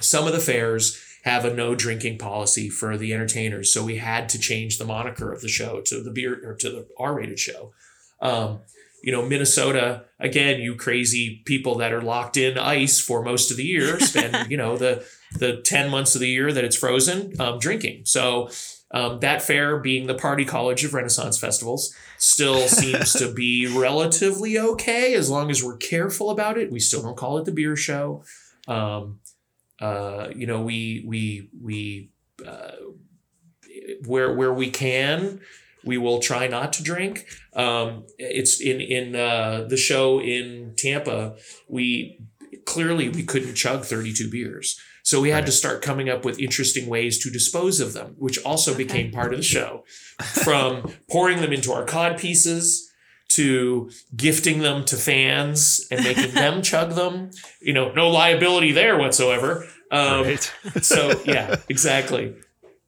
[0.00, 3.72] some of the fairs have a no drinking policy for the entertainers.
[3.72, 6.68] So we had to change the moniker of the show to the beer or to
[6.68, 7.72] the R-rated show.
[8.20, 8.60] Um,
[9.02, 13.56] you know, Minnesota, again, you crazy people that are locked in ice for most of
[13.56, 17.32] the year spend, you know, the the 10 months of the year that it's frozen
[17.40, 18.02] um, drinking.
[18.04, 18.50] So
[18.92, 24.58] um, that fair being the party college of Renaissance festivals still seems to be relatively
[24.58, 26.70] okay as long as we're careful about it.
[26.70, 28.22] We still don't call it the beer show.
[28.68, 29.20] Um,
[29.80, 32.10] uh, you know, we, we, we,
[32.46, 32.72] uh,
[34.06, 35.40] where, where we can,
[35.84, 37.26] we will try not to drink.
[37.54, 41.36] Um, it's in, in, uh, the show in Tampa,
[41.68, 42.18] we
[42.64, 44.80] clearly we couldn't chug 32 beers.
[45.02, 45.46] So we had Right.
[45.46, 49.34] to start coming up with interesting ways to dispose of them, which also became part
[49.34, 49.84] of the show.
[50.22, 52.90] From pouring them into our cod pieces
[53.36, 57.30] to gifting them to fans and making them chug them.
[57.60, 59.66] You know, no liability there whatsoever.
[59.90, 60.52] Um, right.
[60.82, 62.34] so yeah, exactly.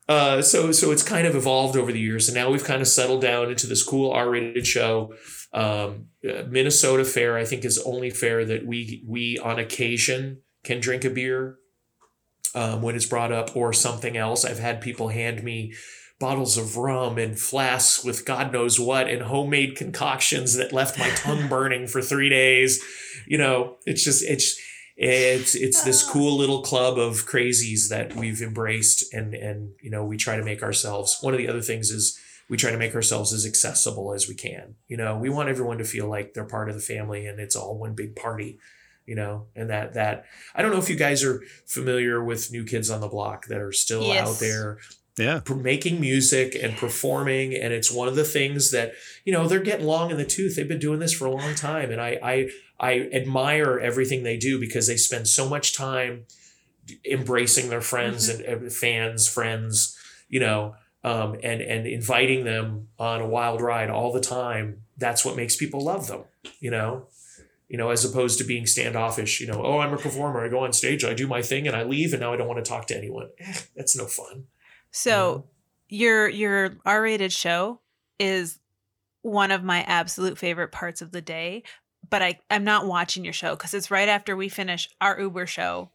[0.09, 2.88] Uh, so so it's kind of evolved over the years, and now we've kind of
[2.88, 5.14] settled down into this cool R-rated show.
[5.52, 10.80] Um, uh, Minnesota Fair, I think, is only fair that we we on occasion can
[10.80, 11.59] drink a beer
[12.54, 14.44] um, when it's brought up or something else.
[14.44, 15.74] I've had people hand me
[16.18, 21.11] bottles of rum and flasks with God knows what and homemade concoctions that left my
[21.11, 22.83] tongue burning for three days.
[23.26, 24.59] You know, it's just it's
[24.96, 26.12] it's it's this ah.
[26.12, 30.44] cool little club of crazies that we've embraced and and you know we try to
[30.44, 31.18] make ourselves.
[31.20, 34.35] One of the other things is we try to make ourselves as accessible as we
[34.35, 34.76] can.
[34.87, 37.57] You know, we want everyone to feel like they're part of the family and it's
[37.57, 38.59] all one big party.
[39.05, 40.24] You know, and that that
[40.55, 43.61] I don't know if you guys are familiar with New Kids on the Block that
[43.61, 44.29] are still Yes.
[44.29, 44.79] out there
[45.18, 45.40] Yeah.
[45.48, 48.92] making music and performing and it's one of the things that
[49.24, 50.57] you know they're getting long in the tooth.
[50.57, 52.48] They've been doing this for a long time and i i
[52.79, 56.26] i admire everything they do because they spend so much time
[57.11, 59.96] embracing their friends and and fans friends
[60.29, 64.83] you know um, and and inviting them on a wild ride all the time.
[64.98, 66.24] That's what makes people love them
[66.61, 67.07] you know?
[67.68, 70.44] You know as opposed to being standoffish you know oh i'm a performer.
[70.44, 72.46] I go on stage i do my thing and i leave and now i don't
[72.46, 73.31] want to talk to anyone.
[73.40, 74.44] Eh, that's no fun
[74.96, 75.44] So
[75.90, 77.80] your your R-rated show
[78.18, 78.59] is
[79.20, 81.64] one of my absolute favorite parts of the day,
[82.09, 85.46] but I I'm not watching your show because it's right after we finish our Uber
[85.46, 85.90] show,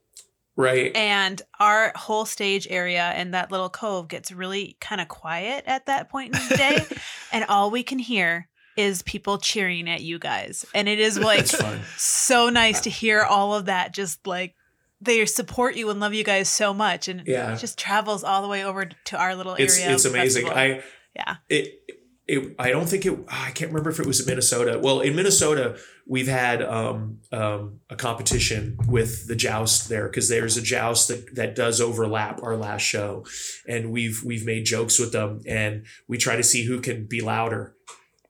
[0.55, 0.95] right.
[0.95, 5.87] And our whole stage area and that little cove gets really kind of quiet at
[5.87, 6.85] that point in the day,
[7.31, 11.47] and all we can hear is people cheering at you guys, and it is like
[11.97, 14.53] so nice to hear all of that just like
[15.01, 17.53] they support you and love you guys so much and Yeah.
[17.55, 20.45] it just travels all the way over to our little It's area it's amazing.
[20.45, 20.57] festival.
[20.59, 20.83] I
[21.15, 21.79] yeah it
[22.27, 24.79] it I don't think it I can't remember if it was in Minnesota.
[24.81, 30.55] Well, in Minnesota, we've had um, um, a competition with the joust there because there's
[30.55, 33.25] a joust that that does overlap our last show,
[33.67, 37.21] and we've we've made jokes with them, and we try to see who can be
[37.21, 37.75] louder.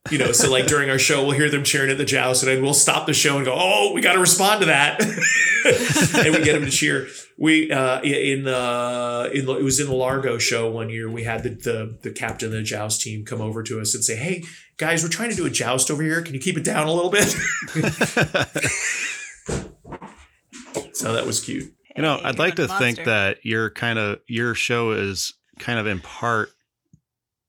[0.09, 2.51] You know, so like during our show, we'll hear them cheering at the joust, and
[2.51, 4.99] then we'll stop the show and go, "Oh, we got to respond to that,"
[6.25, 7.07] and we get them to cheer.
[7.37, 11.07] We uh, in the in the, it was in the Largo show one year.
[11.07, 14.03] We had the, the the captain of the joust team come over to us and
[14.03, 14.43] say, "Hey
[14.77, 16.19] guys, we're trying to do a joust over here.
[16.23, 17.29] Can you keep it down a little bit?"
[20.95, 21.71] so that was cute.
[21.95, 25.33] You know, Hey, I'd like a to think that your kind of your show is
[25.59, 26.49] kind of in part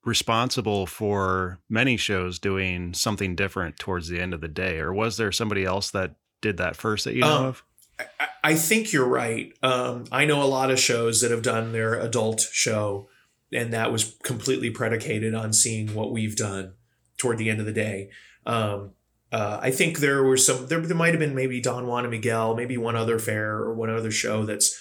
[0.04, 4.78] responsible for many shows doing something different towards the end of the day.
[4.78, 7.64] Or was there somebody else that did that first that you know Um, of?
[7.98, 8.04] I,
[8.44, 9.52] I think you're right.
[9.62, 13.08] Um, I know a lot of shows that have done their adult show,
[13.52, 16.74] and that was completely predicated on seeing what we've done
[17.16, 18.10] toward the end of the day.
[18.44, 18.92] Um,
[19.30, 20.66] uh, I think there were some.
[20.66, 23.72] There, there might have been maybe Don Juan and Miguel, maybe one other fair or
[23.72, 24.76] one other show that's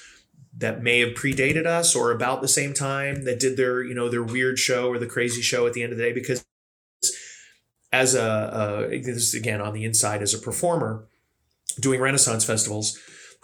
[0.57, 4.09] that may have predated us or about the same time that did their you know
[4.09, 6.43] their weird show or the crazy show at the end of the day because
[7.91, 11.07] as a this is again on the inside as a performer
[11.79, 12.99] doing Renaissance festivals,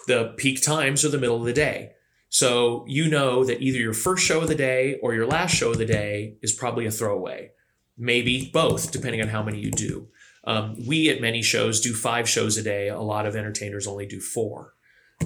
[0.08, 1.94] the peak times are the middle of the day.
[2.30, 5.72] So you know that either your first show of the day or your last show
[5.72, 7.52] of the day is probably a throwaway.
[7.98, 10.08] Maybe both, depending on how many you do.
[10.44, 12.90] Um, we at many shows do five shows a day.
[12.90, 14.74] A lot of entertainers only do four.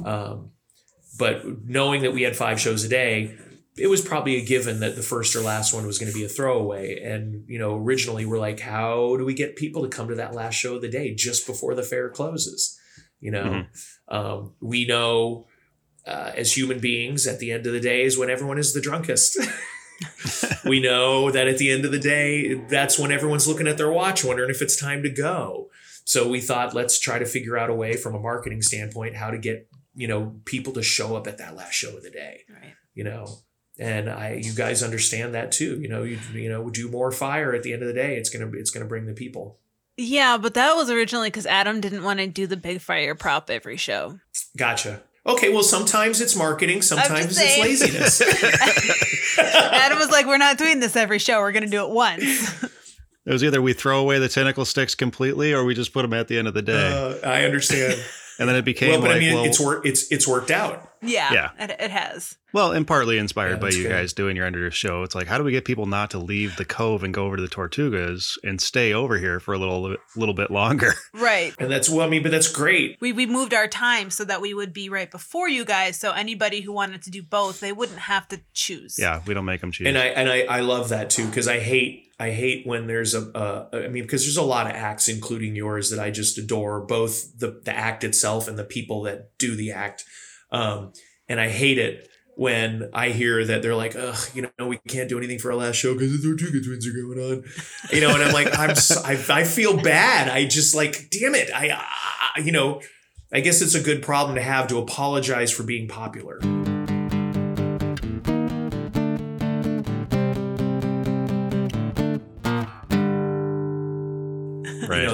[0.06, 0.52] Um,
[1.22, 3.38] but knowing that we had five shows a day,
[3.78, 6.26] it was probably a given that the first or last one was going to be
[6.26, 7.00] a throwaway.
[7.00, 10.34] And, you know, originally we're like, how do we get people to come to that
[10.34, 12.76] last show of the day just before the fair closes?
[13.20, 13.66] You know,
[14.08, 15.46] um, we know
[16.08, 18.82] uh, as human beings at the end of the day is when everyone is the
[18.82, 19.38] drunkest.
[20.66, 23.92] we know that at the end of the day, that's when everyone's looking at their
[23.92, 25.70] watch, wondering if it's time to go.
[26.04, 29.30] So we thought, let's try to figure out a way from a marketing standpoint how
[29.30, 32.42] to get you know people to show up at that last show of the day.
[32.50, 32.74] Right.
[32.94, 33.28] You know,
[33.80, 35.80] and I, you guys understand that too.
[35.82, 38.18] You know, you you know, do more fire at the end of the day.
[38.18, 39.60] It's gonna it's gonna bring the people.
[39.98, 43.50] Yeah, but that was originally because Adam didn't want to do the big fire prop
[43.50, 44.20] every show.
[44.58, 45.02] Gotcha.
[45.26, 49.38] Okay, well, sometimes it's marketing, sometimes it's laziness.
[49.38, 51.40] Adam was like, "We're not doing this every show.
[51.40, 52.64] We're going to do it once."
[53.24, 56.14] It was either we throw away the tentacle sticks completely or we just put them
[56.14, 57.20] at the end of the day.
[57.24, 58.04] Uh, I understand.
[58.42, 59.86] And then it became well, but like, I mean, well, it's worked.
[59.88, 60.90] It's it's worked out.
[61.02, 61.50] yeah, Yeah.
[61.60, 62.36] It, it has.
[62.54, 63.90] well, and partly inspired Yeah, by you good.
[63.90, 65.02] guys doing your under show.
[65.04, 67.38] It's like, how do we get people not to leave the cove and go over
[67.38, 70.94] to the Tortugas and stay over here for a little little bit longer?
[71.14, 71.54] Right.
[71.60, 72.98] And that's well, I mean, but that's great.
[73.00, 75.98] We we moved our time so that we would be right before you guys.
[76.00, 78.98] So anybody who wanted to do both, they wouldn't have to choose.
[79.00, 79.88] Yeah, we don't make them choose.
[79.88, 83.16] And I and I, I love that too because I hate I hate when there's
[83.16, 86.38] a uh, I mean because there's a lot of acts including yours that I just
[86.38, 90.06] adore both the the act itself and the people that do the act,
[90.52, 90.94] um,
[91.28, 95.10] and I hate it when I hear that they're like ugh you know we can't
[95.10, 97.44] do anything for our last show because the Tortuga twins are going on,
[97.92, 100.30] you know and I'm like I'm so, I I feel bad.
[100.30, 101.50] I just like damn it.
[101.52, 101.72] I,
[102.36, 102.82] I you know
[103.34, 106.40] I guess it's a good problem to have to apologize for being popular.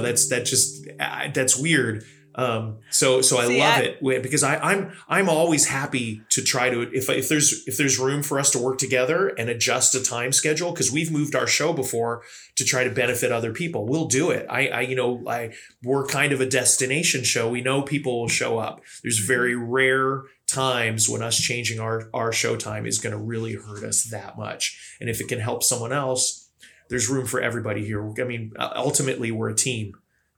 [0.08, 0.88] That's that just
[1.34, 2.04] that's weird
[2.48, 6.44] Um, so so I See, love I- it because I, I'm I'm always happy to
[6.44, 9.96] try to if if there's if there's room for us to work together and adjust
[9.96, 12.22] a time schedule because we've moved our show before
[12.58, 13.88] to try to benefit other people.
[13.88, 14.46] We'll do it.
[14.52, 17.50] I I you know I we're kind of a destination show.
[17.50, 18.82] We know people will show up.
[19.04, 19.28] There's Mhm.
[19.28, 23.84] very rare times when us changing our our show time is going to really hurt
[23.84, 24.78] us that much.
[25.02, 26.47] And if it can help someone else,
[26.90, 28.02] there's room for everybody here.
[28.20, 29.94] I mean, uh, ultimately we're a team.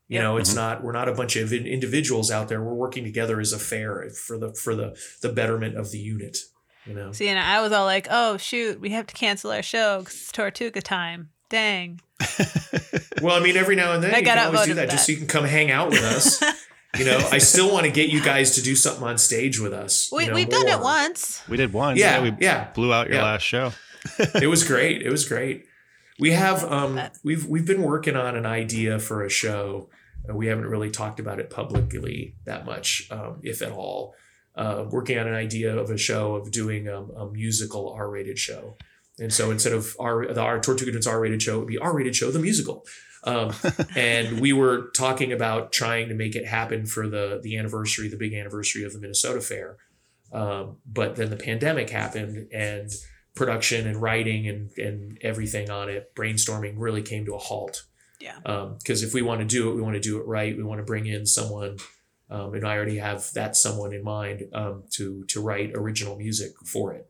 [0.07, 0.23] You Yep.
[0.23, 0.55] know, it's Mhm.
[0.55, 2.61] not we're not a bunch of individuals out there.
[2.61, 6.37] We're working together as a fair for the for the the betterment of the unit.
[6.85, 7.11] You know.
[7.11, 10.15] See, and I was all like, "Oh shoot, we have to cancel our show because
[10.15, 12.01] it's Tortuga time." Dang.
[13.21, 14.89] Well, I mean, every now and then I you got can always do outvoted that,
[14.91, 16.41] just so you can come hang out with us.
[16.97, 19.73] you know, I still want to get you guys to do something on stage with
[19.73, 20.09] us.
[20.11, 21.41] we you know, we've done it once.
[21.49, 21.97] we did one.
[21.97, 22.69] Yeah, we yeah.
[22.73, 23.23] blew out your Yeah.
[23.23, 23.73] last show.
[24.41, 25.01] it was great.
[25.01, 25.65] It was great.
[26.19, 29.89] We have um we've we've been working on an idea for a show.
[30.29, 34.13] Uh, we haven't really talked about it publicly that much, um, if at all.
[34.55, 38.75] Uh, working on an idea of a show of doing um, a musical R-rated show,
[39.17, 42.15] and so instead of our the our Tortuga Dunes R-rated show, it would be R-rated
[42.15, 42.85] show the musical.
[43.23, 43.53] Um,
[43.95, 48.17] and we were talking about trying to make it happen for the the anniversary, the
[48.17, 49.77] big anniversary of the Minnesota Fair.
[50.33, 52.91] Um, but then the pandemic happened, and
[53.39, 57.85] production and writing and and everything on it, brainstorming really came to a halt.
[58.19, 58.37] Yeah.
[58.77, 60.55] Because if we want to do it, we want to do it right.
[60.55, 61.77] We want to bring in someone,
[62.29, 66.51] um, and I already have that someone in mind um, to to write original music
[66.65, 67.09] for it.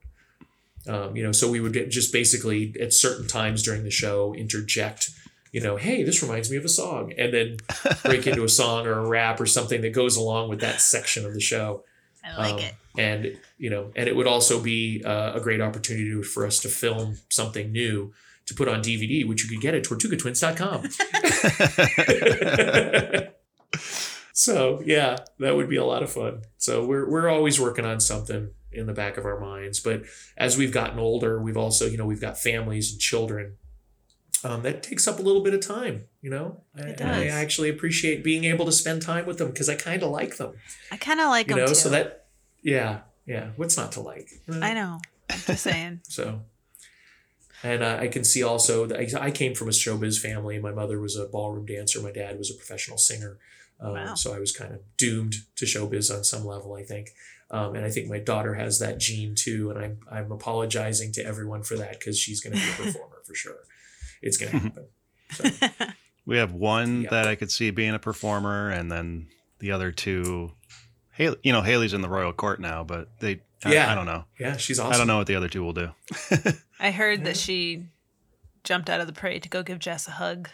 [0.88, 4.34] Um, you know, so we would get just basically at certain times during the show
[4.36, 5.10] interject,
[5.52, 7.58] you know, hey, this reminds me of a song, and then
[8.04, 11.26] break into a song or a rap or something that goes along with that section
[11.26, 11.84] of the show.
[12.24, 12.76] I like Um, it.
[12.98, 16.70] And you know, and it would also be uh, a great opportunity for us to
[16.70, 18.14] film something new
[18.48, 20.90] to put on DVD, which you could get at tortugatwins.com.
[24.34, 26.42] so yeah, that would be a lot of fun.
[26.58, 29.80] So we're we're always working on something in the back of our minds.
[29.80, 30.04] But
[30.38, 33.58] as we've gotten older, we've also, you know, we've got families and children.
[34.44, 36.62] Um, that takes up a little bit of time, you know.
[36.78, 37.32] I does.
[37.34, 40.54] actually appreciate being able to spend time with them because I kind of like them
[40.92, 41.76] I kind of like you them know too.
[41.76, 42.28] so that
[42.64, 44.66] yeah yeah what's not to like you know?
[44.66, 45.00] I know.
[45.30, 46.00] I'm just saying.
[46.08, 46.42] so
[47.64, 50.72] and uh, i can see also that I, I came from a showbiz family my
[50.72, 53.38] mother was a ballroom dancer my dad was a professional singer
[53.82, 54.16] um, Wow.
[54.16, 57.10] so i was kind of doomed to showbiz on some level i think
[57.52, 61.26] um, and i think my daughter has that gene too and i'm, I'm apologizing to
[61.26, 63.58] everyone for that because she's going to be a performer for sure
[64.22, 65.48] it's going to mm-hmm.
[65.48, 65.88] happen so,
[66.26, 67.10] We have one Yeah.
[67.12, 69.28] that I could see being a performer, and then
[69.60, 70.52] the other two.
[71.14, 73.42] Haley, you know, Haley's in the royal court now, but they.
[73.66, 73.92] Yeah.
[73.92, 74.24] I don't know.
[74.40, 75.90] yeah she's awesome I don't know what the other two will do.
[76.80, 77.26] I heard Yeah.
[77.26, 77.88] that she
[78.64, 80.50] jumped out of the parade to go give Jess a hug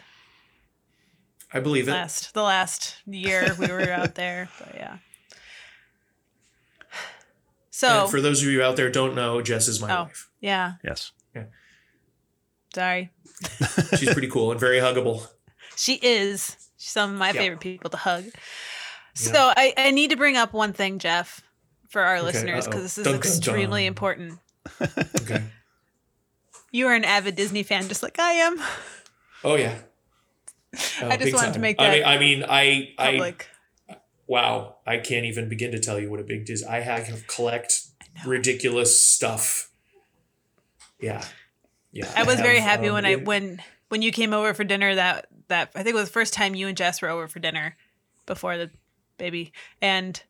[1.52, 4.48] i believe it last the last year we were out there.
[4.58, 4.96] But yeah.
[7.70, 10.02] So and for those of you out there who don't know jess is my Oh.
[10.04, 11.12] wife yeah, Yes.
[12.76, 13.10] Sorry.
[13.96, 15.26] she's pretty cool and very huggable
[15.76, 16.56] She is.
[16.78, 17.40] She's some of my Yeah.
[17.40, 18.24] favorite people to hug.
[19.14, 21.40] So I, I need to bring up one thing, Jeff,
[21.88, 23.88] for our Okay, listeners, because this is Dun, dun, extremely dun.
[23.88, 24.38] important.
[25.22, 25.42] okay
[26.70, 28.60] You are an avid Disney fan, just like I am.
[29.42, 29.78] Oh yeah.
[30.74, 31.60] Oh, I uh, just big wanted to time.
[31.62, 33.34] make I mean, I mean, I, I,
[34.26, 36.68] wow, I can't even begin to tell you what a big Disney.
[36.68, 37.72] I have collect
[38.26, 39.70] ridiculous stuff.
[41.00, 41.24] Yeah,
[41.96, 42.12] yeah.
[42.14, 44.94] I was very have, happy um, when I when when you came over for dinner.
[44.94, 47.38] That that I think it was the first time you and Jess were over for
[47.38, 47.76] dinner
[48.26, 48.70] before the
[49.18, 50.20] baby, and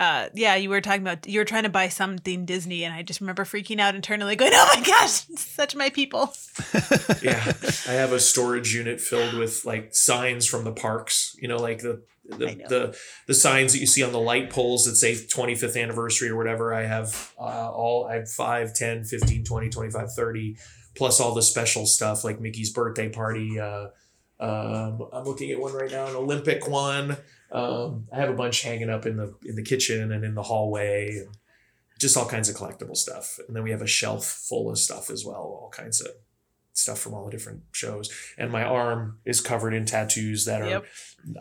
[0.00, 3.02] uh, yeah, you were talking about you were trying to buy something Disney, and I
[3.02, 6.32] just remember freaking out internally, going, "Oh my gosh, such my people!"
[7.22, 7.52] yeah,
[7.86, 11.36] I have a storage unit filled with like signs from the parks.
[11.38, 14.84] You know, like the the the, the signs that you see on the light poles
[14.84, 16.72] that say 25th anniversary or whatever.
[16.72, 20.56] I have uh, all I have 5, 10, 15, 20, 25, 30
[20.96, 23.58] plus all the special stuff like Mickey's birthday party.
[23.58, 23.88] Uh,
[24.38, 27.16] um, I'm looking at one right now, an Olympic one.
[27.52, 30.42] Um, I have a bunch hanging up in the in the kitchen and in the
[30.42, 31.36] hallway, and
[31.98, 33.38] just all kinds of collectible stuff.
[33.46, 36.08] And then we have a shelf full of stuff as well, all kinds of
[36.72, 38.10] stuff from all the different shows.
[38.38, 40.84] And my arm is covered in tattoos that are, Yep.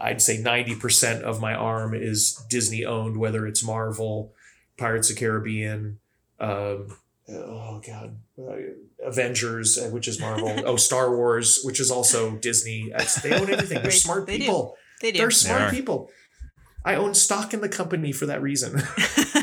[0.02, 4.34] I'd say, ninety percent of my arm is Disney owned, whether it's Marvel,
[4.78, 6.00] Pirates of Caribbean.
[6.40, 6.98] Um,
[7.32, 8.56] oh God, uh,
[9.06, 10.54] Avengers, uh, which is Marvel.
[10.66, 12.92] oh, Star Wars, which is also Disney.
[13.24, 13.82] They own everything.
[13.82, 14.46] They're They- smart they do.
[14.46, 14.76] people.
[15.02, 15.18] They do.
[15.20, 15.72] They're smart are.
[15.72, 16.10] people.
[16.86, 18.74] I own stock in the company for that reason.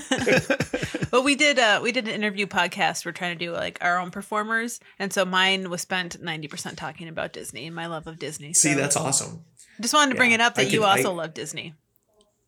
[1.11, 3.99] but we did uh we did an interview podcast we're trying to do like our
[3.99, 8.18] own performers and so mine was spent 90% talking about disney and my love of
[8.18, 9.45] disney See, so that's awesome.
[9.80, 11.74] just wanted to bring it up I that you can- I- also love disney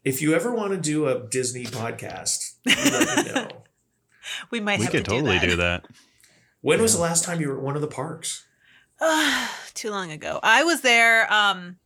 [0.05, 3.49] If you ever want to do a Disney podcast, let me know.
[4.51, 5.83] We might we have could to totally do do that.
[5.83, 5.91] that.
[6.61, 8.47] When was the last time you were at one of the parks?
[9.75, 10.41] too long ago.
[10.43, 11.77] I was there um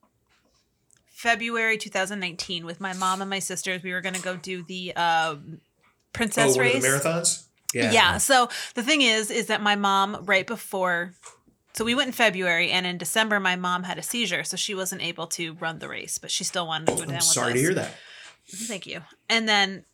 [1.06, 3.82] February 2019 with my mom and my sisters.
[3.82, 5.60] We were going to go do the um
[6.12, 6.82] princess oh, one race.
[6.82, 7.46] the marathons?
[7.72, 7.92] Yeah.
[7.92, 8.18] Yeah.
[8.18, 11.14] So the thing is, is that my mom right before,
[11.72, 14.74] so we went in February, and in December my mom had a seizure, so she
[14.74, 17.22] wasn't able to run the race, but she still wanted to go down I'm with
[17.22, 17.54] sorry us.
[17.54, 17.94] to hear that.
[18.46, 19.00] Thank you.
[19.30, 19.84] And then,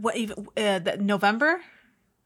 [0.00, 1.60] what even uh, November,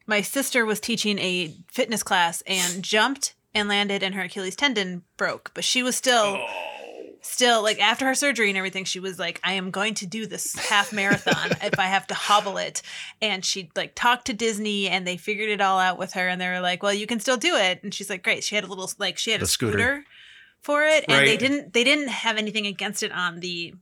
[0.07, 5.03] my sister was teaching a fitness class and jumped and landed, and her Achilles tendon
[5.17, 6.47] broke, but she was still Oh.
[7.23, 10.25] still like after her surgery and everything she was like i am going to do
[10.27, 12.81] this half marathon if i have to hobble it
[13.21, 16.41] and she like talked to disney and they figured it all out with her and
[16.41, 18.65] they were like well you can still do it and she's like great she had
[18.65, 19.73] a little like she had The a scooter.
[19.79, 20.05] scooter.
[20.63, 23.75] for it and they didn't they didn't have anything against it on the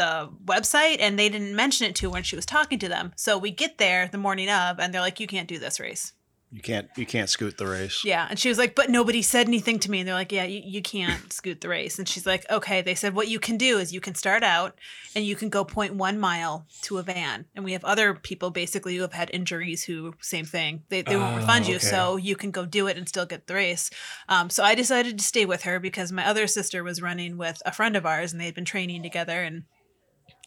[0.00, 0.12] the
[0.54, 3.30] website and they didn't mention it to her when she was talking to them so
[3.46, 6.04] we get there the morning of and they're like you can't do this race
[6.52, 7.96] You can't you can't scoot the race.
[8.04, 8.26] yeah.
[8.28, 9.98] And she was like, but nobody said anything to me.
[10.00, 11.94] And they're like, yeah, you, you can't scoot the race.
[12.00, 12.82] And she's like, okay.
[12.82, 14.72] They said, what you can do is you can start out
[15.14, 17.38] and you can go 0.1 mile to a van.
[17.54, 20.82] And we have other people basically who have had injuries who, same thing.
[20.88, 21.78] They, they won't Oh, refund you.
[21.78, 23.88] So you can go do it and still get the race.
[24.28, 27.62] Um, so I decided to stay with her because my other sister was running with
[27.64, 29.40] a friend of ours and they'd been training together.
[29.48, 29.66] And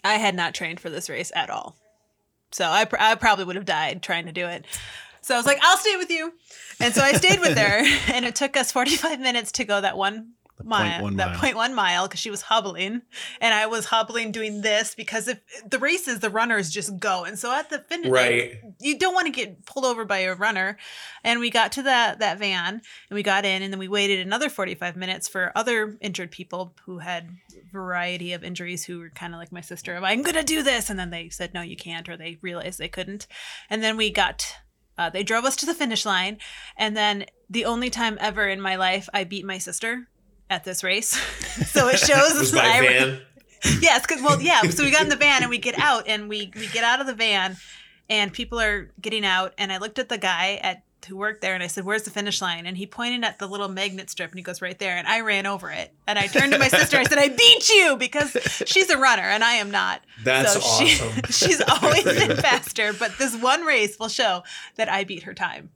[0.04, 1.76] I had not trained for this race at all.
[2.52, 4.66] So I, pr- I probably would have died trying to do it.
[5.22, 6.34] So I was like, I'll stay with you.
[6.80, 7.84] And so I stayed with her,
[8.14, 11.40] and it took us 45 minutes to go that one The mile, 0.1 that mile.
[11.40, 13.02] point one mile, because she was hobbling,
[13.42, 17.40] and I was hobbling doing this because if the races, the runners just go, and
[17.40, 18.62] so at the finish, Right.
[18.80, 20.78] you don't want to get pulled over by a runner.
[21.24, 22.74] And we got to that that van,
[23.10, 26.76] and we got in, and then we waited another 45 minutes for other injured people
[26.86, 27.30] who had
[27.72, 29.98] variety of injuries who were kind of like my sister.
[29.98, 32.88] I'm gonna do this, and then they said no, you can't, or they realized they
[32.90, 33.26] couldn't,
[33.70, 34.46] and then we got.
[34.96, 36.38] Uh, they drove us to the finish line,
[36.78, 40.08] and then the only time ever in my life I beat my sister
[40.54, 41.10] at this race.
[41.68, 43.22] so it shows was that by I, van.
[43.82, 44.62] Yes, because well, yeah.
[44.62, 47.02] So we got in the van and we get out and we we get out
[47.02, 47.58] of the van,
[48.10, 49.54] and people are getting out.
[49.58, 52.12] And I looked at the guy at who worked there and I said, "Where's the
[52.12, 54.96] finish line?" And he pointed at the little magnet strip and he goes, "Right there."
[54.96, 55.94] And I ran over it.
[56.08, 56.98] And I turned to my sister.
[56.98, 60.60] I said, "I beat you because she's a runner and I am not." That's so
[60.60, 61.24] she- awesome.
[61.30, 64.44] she's always been faster, but this one race will show
[64.76, 65.72] that I beat her time.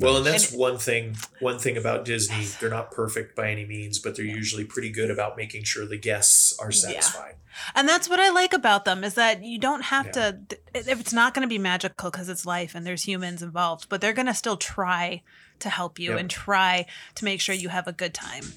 [0.00, 1.16] Well, and that's one thing.
[1.40, 5.08] One thing about Disney, they're not perfect by any means, but they're usually pretty good
[5.10, 6.78] about making sure the guests are Yeah.
[7.00, 7.36] satisfied.
[7.76, 10.32] And that's what I like about them is that you don't have Yeah.
[10.32, 10.38] to
[10.74, 14.00] if it's not going to be magical because it's life and there's humans involved, but
[14.00, 15.22] they're going to still try
[15.60, 16.18] to help you Yep.
[16.18, 18.54] and try to make sure you have a good time.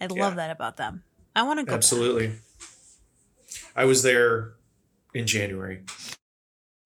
[0.00, 0.36] I love Yeah.
[0.36, 1.04] that about them.
[1.36, 1.72] I want to go.
[1.72, 1.76] back.
[1.76, 2.32] Absolutely.
[3.76, 4.54] I was there
[5.12, 5.82] in January.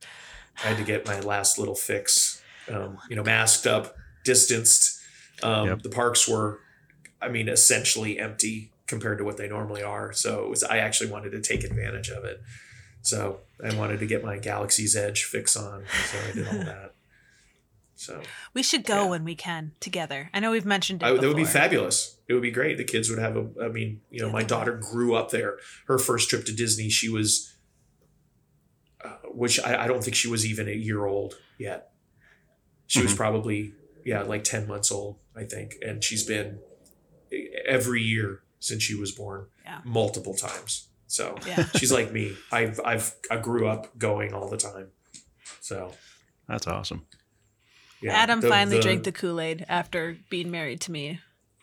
[0.02, 2.25] I had to get my last little fix.
[2.72, 3.94] Um, you know, masked up,
[4.24, 5.00] distanced.
[5.42, 5.82] Um, Yep.
[5.82, 6.60] The parks were,
[7.20, 10.12] I mean, essentially empty compared to what they normally are.
[10.12, 10.62] So it was.
[10.64, 12.40] I actually wanted to take advantage of it.
[13.02, 15.84] So I wanted to get my Galaxy's Edge fix on.
[16.06, 16.92] So I did all that.
[17.98, 18.20] So
[18.52, 19.10] We should go Yeah.
[19.10, 20.28] when we can together.
[20.34, 21.06] I know we've mentioned it.
[21.06, 22.16] I, that would be fabulous.
[22.28, 22.76] It would be great.
[22.78, 23.46] The kids would have a.
[23.62, 25.58] I mean, you know, Yeah, my daughter grew up there.
[25.86, 27.54] Her first trip to Disney, she was,
[29.04, 31.90] uh, which I, I don't think she was even a year old yet.
[32.86, 33.16] She was Mhm.
[33.16, 33.72] probably
[34.04, 36.60] yeah, like ten months old, I think, and she's been
[37.66, 39.80] every year since she was born, Yeah.
[39.84, 40.88] multiple times.
[41.08, 41.66] So Yeah.
[41.76, 42.36] she's like me.
[42.52, 44.88] I've I've I grew up going all the time.
[45.60, 45.94] So
[46.48, 47.06] That's awesome.
[48.00, 51.20] yeah, Adam the- finally the- drank the Kool Aid after being married to me.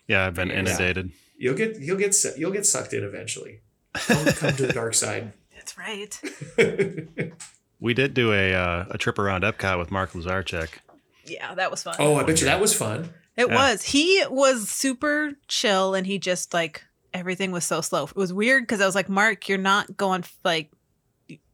[0.08, 0.60] Yeah, I've been Yeah.
[0.60, 1.12] inundated.
[1.38, 3.62] You'll get you'll get you'll get sucked in eventually.
[3.94, 5.32] Come, come to the dark side.
[5.56, 6.20] That's right.
[7.80, 10.70] We did do a uh, a trip around Epcot with Mark Lazarchuk.
[11.26, 11.96] Yeah, that was fun.
[12.00, 13.10] oh, I bet you that was fun.
[13.36, 13.56] It Yeah.
[13.56, 13.84] was.
[13.84, 18.04] He was super chill and he just like everything was so slow.
[18.06, 20.72] It was weird because I was like, Mark, you're not going like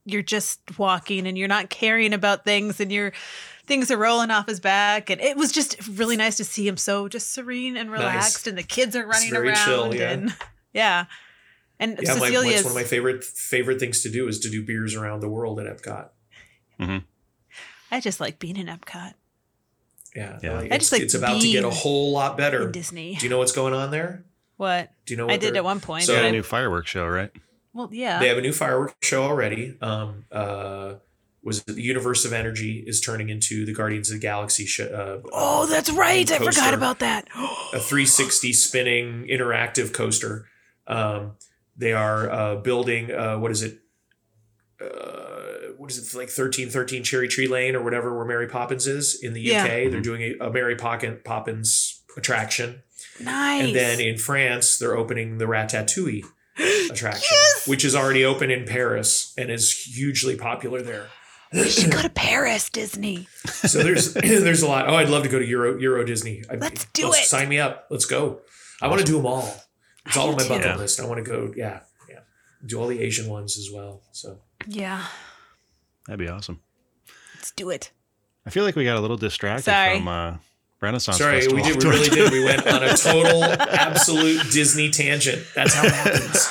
[0.06, 3.12] you're just walking and you're not caring about things and you're
[3.68, 6.76] things are rolling off his back and it was just really nice to see him
[6.78, 10.10] so just serene and relaxed and the kids are running very around chill, yeah.
[10.10, 10.36] and
[10.74, 11.06] yeah.
[11.80, 14.50] And Yeah, my, Cecilia's that's one of my favorite favorite things to do is to
[14.50, 16.10] do beers around the world at Epcot.
[16.80, 16.98] Mm-hmm.
[17.92, 19.14] I just like being in Epcot
[20.16, 20.54] Yeah, Yeah.
[20.58, 22.66] like, I it's, just like it's about to get a whole lot better.
[22.68, 23.16] in Disney.
[23.16, 24.26] Do you know what's going on there?
[24.58, 24.92] what?
[25.06, 25.26] Do you know?
[25.28, 26.04] What I did at one point.
[26.06, 27.32] So- Got but a I- new fireworks show, right?
[27.74, 28.20] well, yeah.
[28.20, 29.78] They have a new fireworks show already.
[29.82, 30.96] Um, uh,
[31.42, 35.22] was it the Universe of Energy is turning into the Guardians of the Galaxy show?
[35.24, 36.30] Uh, oh, that's right.
[36.30, 37.28] I forgot about that.
[37.74, 40.48] a 360 spinning interactive coaster.
[40.88, 41.34] Um,
[41.78, 43.80] they are uh, building uh, what is it?
[44.82, 45.29] uh,
[45.80, 49.34] what is it like 1313 Cherry Tree Lane or whatever where Mary Poppins is in
[49.34, 49.64] the Yeah.
[49.64, 49.70] UK.
[49.92, 52.84] They're doing a, a Mary Poppin- Poppins attraction.
[53.22, 53.66] Nice.
[53.68, 56.24] And then in France, they're opening the Ratatouille
[56.92, 57.68] attraction, Yes!
[57.68, 61.08] which is already open in Paris and is hugely popular there.
[61.54, 63.28] we should go to Paris, Disney.
[63.46, 64.14] So there's
[64.46, 64.90] there's a lot.
[64.90, 66.44] Oh, I'd love to go to Euro Euro Disney.
[66.54, 67.26] Let's do let's it.
[67.26, 67.88] Sign me up.
[67.90, 68.42] Let's go.
[68.82, 69.54] I want to do them all.
[70.06, 71.00] It's all on my bucket list.
[71.00, 71.54] I want to go.
[71.56, 72.20] Yeah, yeah.
[72.66, 74.02] Do all the Asian ones as well.
[74.12, 75.06] So Yeah,
[76.10, 76.60] That'd be awesome.
[77.36, 77.92] let's do it.
[78.46, 79.98] I feel like we got a little distracted Sorry.
[80.00, 80.38] from uh,
[80.82, 81.20] Renaissance.
[81.20, 81.84] sorry, we did.
[81.84, 82.32] We really did.
[82.32, 85.46] We went on a total, absolute Disney tangent.
[85.54, 86.48] That's how it happens.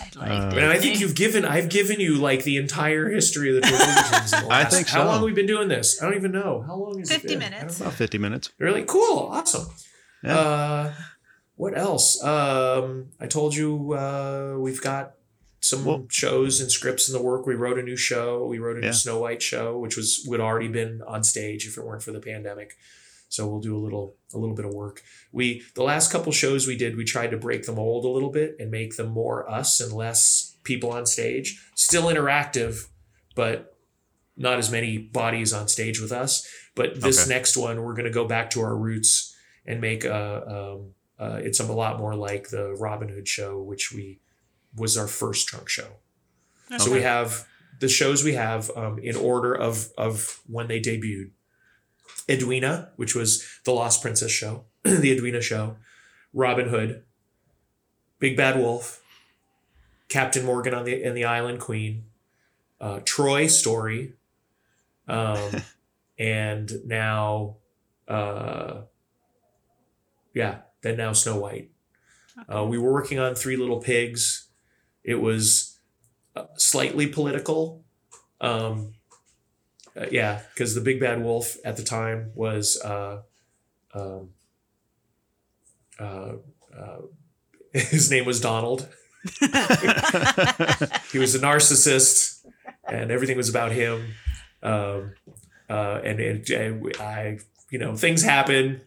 [0.00, 1.44] I'd like Uh, And I think you've given.
[1.44, 5.02] I've given you like the entire history of the Tortuga Twins I last- think How
[5.02, 5.04] so.
[5.06, 6.02] long have we been doing this?
[6.02, 6.64] I don't even know.
[6.66, 7.54] How long is it 50 minutes.
[7.54, 7.84] I don't know.
[7.86, 8.50] About 50 minutes.
[8.58, 9.28] Really cool.
[9.30, 9.68] Awesome.
[10.24, 10.36] Yeah.
[10.36, 10.92] Uh,
[11.54, 12.20] what else?
[12.24, 15.12] Um, I told you uh, we've got
[15.60, 17.46] some Well- shows and scripts in the work.
[17.46, 18.46] We wrote a new show.
[18.46, 18.86] We wrote a Yeah.
[18.88, 22.12] new Snow White show, which was would already been on stage if it weren't for
[22.12, 22.76] the pandemic.
[23.28, 25.02] So we'll do a little a little bit of work.
[25.32, 28.30] We the last couple shows we did, we tried to break the mold a little
[28.30, 31.62] bit and make them more us and less people on stage.
[31.74, 32.88] Still interactive,
[33.36, 33.76] but
[34.36, 36.46] not as many bodies on stage with us.
[36.74, 37.28] But this Okay.
[37.34, 39.34] next one, we're going to go back to our roots
[39.66, 40.76] and make a.
[40.80, 44.20] Um, uh, it's a lot more like the Robin Hood show, which we
[44.76, 45.96] was our first trunk show.
[46.78, 47.46] So we have
[47.80, 51.30] the shows we have um, in order of of when they debuted.
[52.28, 55.76] Edwina, which was the Lost Princess show, the Edwina show,
[56.32, 57.02] Robin Hood,
[58.20, 59.02] Big Bad Wolf,
[60.08, 62.04] Captain Morgan on the and the Island Queen,
[62.80, 64.14] uh, Troy story,
[65.08, 65.50] um,
[66.18, 67.56] and now,
[68.06, 68.82] uh,
[70.34, 71.70] yeah, then now Snow White.
[72.48, 74.49] Uh, we were working on Three Little Pigs.
[75.04, 75.78] It was
[76.36, 77.84] uh, slightly political.
[78.40, 78.94] Um,
[79.96, 83.22] uh, yeah, because the Big Bad Wolf at the time was uh,
[83.94, 84.30] um,
[85.98, 86.32] uh,
[86.76, 86.98] uh,
[87.72, 88.88] his name was Donald.
[91.12, 92.46] He was a narcissist,
[92.88, 94.14] and everything was about him.
[94.62, 95.14] Um,
[95.68, 97.38] uh, and, and, and I,
[97.70, 98.80] you know, things happen,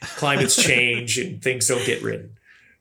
[0.00, 2.36] climates change, and things don't get written.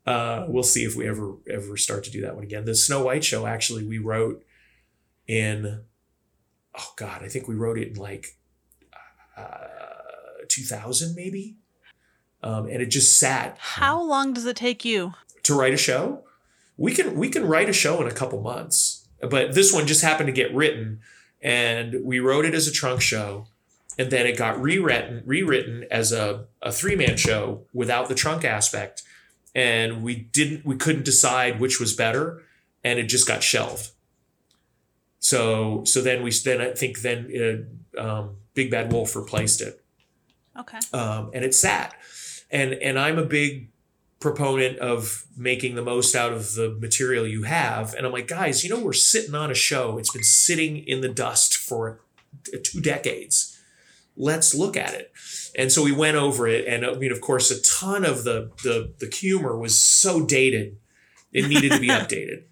[0.06, 2.66] Uh, we'll see if we ever ever start to do that one again.
[2.66, 4.44] The Snow White show actually we wrote
[5.28, 5.84] in
[6.76, 8.38] oh god, I think we wrote it in like
[9.38, 9.68] uh,
[10.50, 11.56] 2000 maybe,
[12.42, 15.14] um, and it just sat How long does it take you?
[15.44, 16.24] to write a show.
[16.78, 20.02] We can we can write a show in a couple months, but this one just
[20.02, 21.00] happened to get written,
[21.42, 23.48] and we wrote it as a trunk show,
[23.98, 28.44] and then it got rewritten rewritten as a, a three man show without the trunk
[28.44, 29.04] aspect,
[29.56, 32.44] and we didn't we couldn't decide which was better,
[32.84, 33.90] and it just got shelved.
[35.20, 37.66] So so then we then I think then
[37.98, 39.84] uh, um, Big Bad Wolf replaced it
[40.58, 40.80] Okay.
[40.94, 41.96] um, and it sat.
[42.52, 43.70] And and I'm a big
[44.20, 47.94] proponent of making the most out of the material you have.
[47.94, 49.98] And I'm like, guys, you know, we're sitting on a show.
[49.98, 52.00] It's been sitting in the dust for
[52.64, 53.60] two decades.
[54.16, 55.12] Let's look at it.
[55.56, 58.52] And so we went over it, and I mean, of course, a ton of the
[58.64, 60.78] the the humor was so dated,
[61.32, 62.44] it needed to be updated.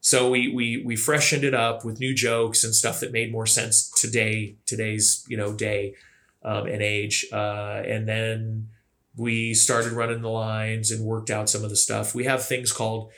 [0.00, 3.46] So we we we freshened it up with new jokes and stuff that made more
[3.46, 5.94] sense today, today's you know day
[6.46, 7.26] um, and age.
[7.32, 8.68] Uh, and then
[9.16, 12.14] we started running the lines and worked out some of the stuff.
[12.14, 13.10] We have things called,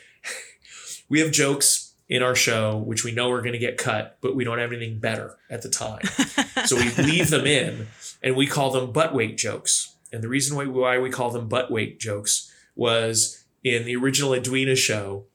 [1.09, 4.35] we have jokes in our show, which we know are going to get cut, but
[4.35, 6.03] we don't have anything better at the time.
[6.65, 7.87] so we leave them in
[8.21, 9.95] and we call them butt weight jokes.
[10.11, 14.75] And the reason why, we call them butt weight jokes was in the original Edwina
[14.75, 15.25] show,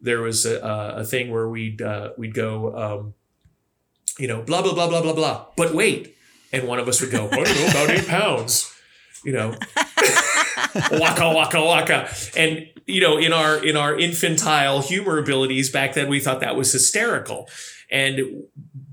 [0.00, 3.14] there was a, a, a thing where we'd, uh, we'd go, um,
[4.18, 6.14] you know, blah, blah, blah, blah, blah, blah, but wait.
[6.52, 8.72] And one of us would go, I don't know, about eight pounds,
[9.24, 9.54] you know,
[10.92, 12.08] waka, waka, waka.
[12.36, 16.56] And, you know, in our, in our infantile humor abilities back then, we thought that
[16.56, 17.48] was hysterical.
[17.90, 18.44] And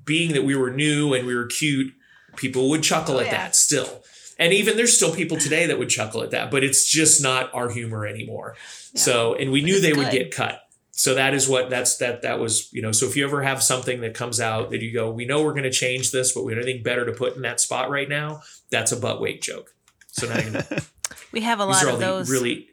[0.03, 1.93] being that we were new and we were cute,
[2.37, 3.31] people would chuckle Oh, at yeah.
[3.31, 4.03] that still.
[4.39, 7.53] And even there's still people today that would chuckle at that, but it's just not
[7.53, 8.55] our humor anymore.
[8.93, 9.01] Yeah.
[9.01, 10.61] So, and we knew they would get cut.
[10.91, 13.61] So that is what that's that that was, you know, so if you ever have
[13.61, 16.43] something that comes out that you go, we know we're going to change this, but
[16.43, 19.41] we have anything better to put in that spot right now, that's a butt weight
[19.41, 19.75] joke.
[20.07, 20.63] So now you know.
[21.31, 22.69] we have a lot of those really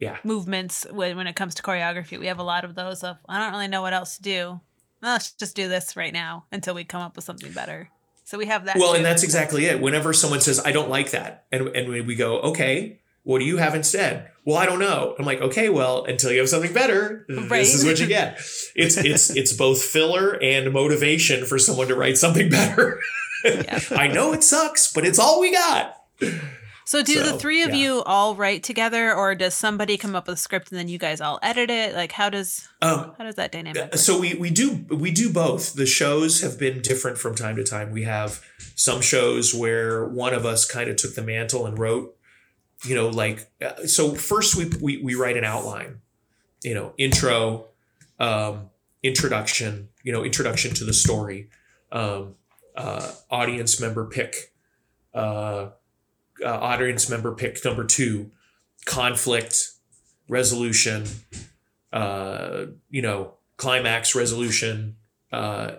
[0.00, 0.18] yeah.
[0.24, 2.18] movements when, when it comes to choreography.
[2.18, 4.60] We have a lot of those of I don't really know what else to do.
[5.00, 7.90] Let's just do this right now until we come up with something better.
[8.24, 8.76] So we have that.
[8.76, 8.96] well, too.
[8.96, 9.80] and that's exactly it.
[9.80, 13.58] Whenever someone says, I don't like that, and, and we go, okay, What do you
[13.58, 14.30] have instead?
[14.44, 15.14] Well, I don't know.
[15.18, 17.48] I'm like, okay, well, until you have something better, Right.
[17.48, 18.38] this is what you get.
[18.74, 23.00] It's it's it's both filler and motivation for someone to write something better.
[23.44, 23.78] Yeah.
[23.90, 25.96] I know it sucks, but it's all we got.
[26.84, 27.76] So do the three of yeah.
[27.76, 30.98] you all write together or does somebody come up with a script and then you
[30.98, 31.94] guys all edit it?
[31.94, 33.94] Like how does Um, how does that dynamic work?
[33.96, 35.74] so we we do we do both.
[35.74, 37.92] The shows have been different from time to time.
[37.92, 38.40] We have
[38.74, 42.16] some shows where one of us kind of took the mantle and wrote,
[42.84, 44.14] you know, like uh, so.
[44.14, 46.00] First, we we we write an outline,
[46.62, 47.66] you know, intro,
[48.18, 48.70] um,
[49.02, 51.48] introduction, you know, introduction to the story,
[51.90, 52.34] um,
[52.76, 54.52] uh, audience member pick,
[55.14, 55.68] uh,
[56.44, 58.30] uh, audience member pick number two,
[58.84, 59.70] conflict,
[60.28, 61.06] resolution,
[61.92, 64.96] uh, you know, climax, resolution,
[65.32, 65.72] uh,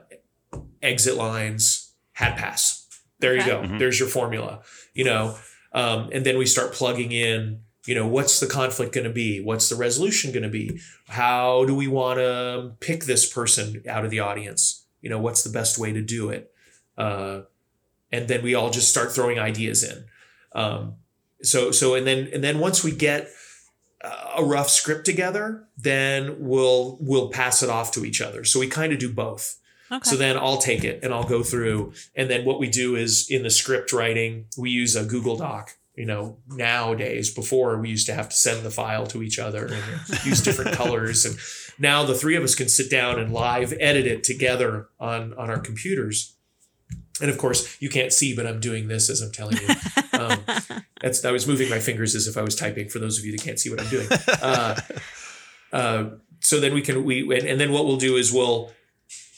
[0.82, 2.88] exit lines, hat pass.
[3.20, 3.50] There you Okay.
[3.50, 3.62] go.
[3.62, 3.80] Mhm.
[3.80, 4.62] There's your formula.
[4.94, 5.38] You know,
[5.74, 7.62] um, and then we start plugging in.
[7.86, 9.42] You know, what's the conflict going to be?
[9.42, 10.80] What's the resolution going to be?
[11.10, 14.86] How do we want to pick this person out of the audience?
[15.02, 16.52] You know, what's the best way to do it?
[16.98, 17.42] Uh,
[18.12, 20.06] and then we all just start throwing ideas in.
[20.54, 20.96] Um,
[21.42, 23.30] so so and then and then once we get
[24.04, 28.44] uh, a rough script together, then we'll we'll pass it off to each other.
[28.44, 29.60] So we kind of do both.
[29.92, 30.10] Okay.
[30.10, 31.94] So then I'll take it and I'll go through.
[32.16, 35.72] And then what we do is in the script writing, we use a Google Doc.
[35.96, 39.68] You know, nowadays, before we used to have to send the file to each other
[39.68, 39.84] and
[40.26, 41.24] use different colors.
[41.24, 41.38] And
[41.78, 45.52] now the three of us can sit down and live edit it together on, on
[45.52, 46.33] our computers.
[47.22, 49.68] And of course, you can't see, but I'm doing this as I'm telling you.
[50.14, 50.40] Um,
[51.02, 52.90] that's I was moving my fingers as if I was typing.
[52.90, 54.08] For those of you that can't see what I'm doing,
[54.42, 54.80] uh,
[55.74, 56.10] uh,
[56.40, 58.72] so then we can we and, and then what we'll do is we'll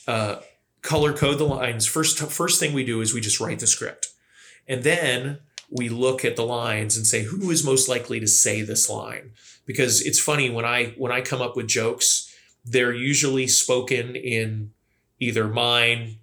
[0.07, 0.37] uh,
[0.81, 1.85] color code the lines.
[1.85, 4.07] First first thing we do is we just write the script,
[4.67, 8.61] and then we look at the lines and say who is most likely to say
[8.61, 9.31] this line
[9.65, 14.71] because it's funny when I when I come up with jokes, they're usually spoken in
[15.19, 16.17] either mine,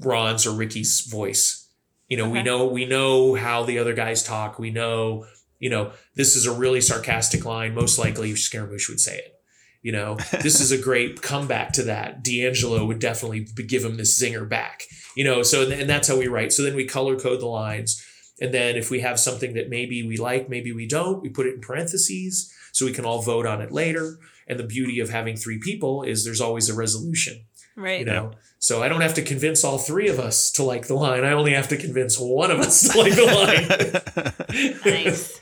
[0.00, 1.68] Ron's, or Ricky's voice.
[2.08, 4.58] You know, we know we know how the other guys talk.
[4.58, 5.26] We know,
[5.58, 7.74] you know, this is a really sarcastic line.
[7.74, 9.40] Most likely, Scaramouche would say it.
[9.82, 12.22] You know, this is a great comeback to that.
[12.22, 14.84] D'Angelo would definitely give him this zinger back.
[15.16, 16.52] You know, so and that's how we write.
[16.52, 18.04] So then we color code the lines,
[18.40, 21.46] and then if we have something that maybe we like, maybe we don't, we put
[21.46, 24.18] it in parentheses so we can all vote on it later.
[24.46, 27.46] And the beauty of having three people is there's always a resolution
[27.76, 28.00] right.
[28.00, 30.94] you know so i don't have to convince all three of us to like the
[30.94, 35.40] line i only have to convince one of us to like the line Nice.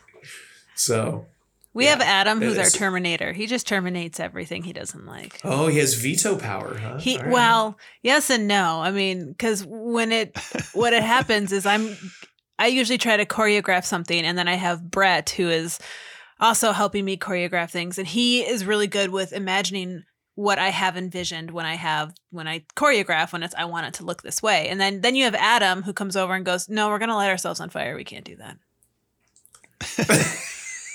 [0.74, 1.26] so
[1.74, 2.68] We Yeah, have Adam, it who's our.
[2.70, 3.32] Terminator.
[3.32, 5.40] He just terminates everything he doesn't like.
[5.44, 7.32] oh he has veto power huh He All right.
[7.32, 8.80] well, yes and no.
[8.82, 10.36] I mean, because when it
[10.74, 11.96] what it happens is I'm
[12.58, 15.78] I usually try to choreograph something, and then I have Brett who is
[16.40, 20.04] also helping me choreograph things, and he is really good with imagining
[20.42, 23.94] what I have envisioned when I have when I choreograph when it's I want it
[23.94, 26.68] to look this way, and then then you have Adam who comes over and goes,
[26.68, 27.94] "No, we're gonna light ourselves on fire.
[27.96, 28.56] We can't do that."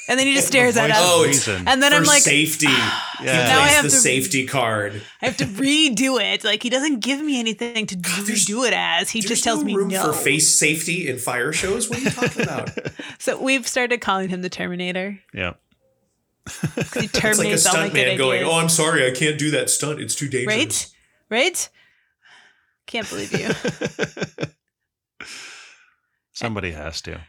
[0.09, 1.67] and then he just stares at us, Oh, of reason.
[1.67, 3.01] and then for I'm like, safety Yeah.
[3.19, 6.43] he Now I plays have the to- safety card I have to redo it.
[6.45, 9.09] Like he doesn't give me anything to there's- redo it as.
[9.09, 10.05] He just tells no me room no.
[10.05, 12.71] for face safety in fire shows what are you talking about
[13.19, 15.19] So we've started calling him the Terminator.
[15.33, 15.53] yeah.
[16.47, 18.49] 'Cause He it's like a terminates all my stunt good man going ideas.
[18.53, 20.93] oh i'm sorry i can't do that stunt it's too dangerous
[21.29, 21.69] right, right.
[22.87, 23.49] Can't believe you.
[26.33, 27.19] Somebody has to.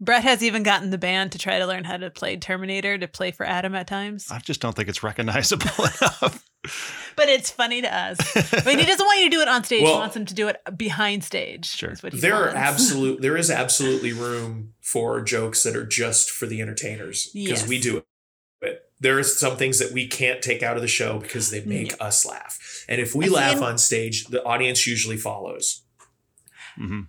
[0.00, 3.06] Brett has even gotten the band to try to learn how to play Terminator to
[3.06, 4.26] play for Adam at times.
[4.30, 6.44] I just don't think it's recognizable enough.
[7.14, 8.18] But it's funny to us.
[8.52, 9.82] I mean, he doesn't want you to do it on stage.
[9.84, 11.66] Well- he wants him to do it behind stage.
[11.66, 11.90] Sure.
[11.92, 16.28] is what he there are absolute there is absolutely room for jokes that are just
[16.30, 17.68] for the entertainers because Yes.
[17.68, 18.06] we do it
[19.02, 21.90] there are some things that we can't take out of the show because they make
[21.90, 22.00] Yep.
[22.02, 25.82] us laugh and if we I laugh and- on stage the audience usually follows
[26.76, 27.02] hmm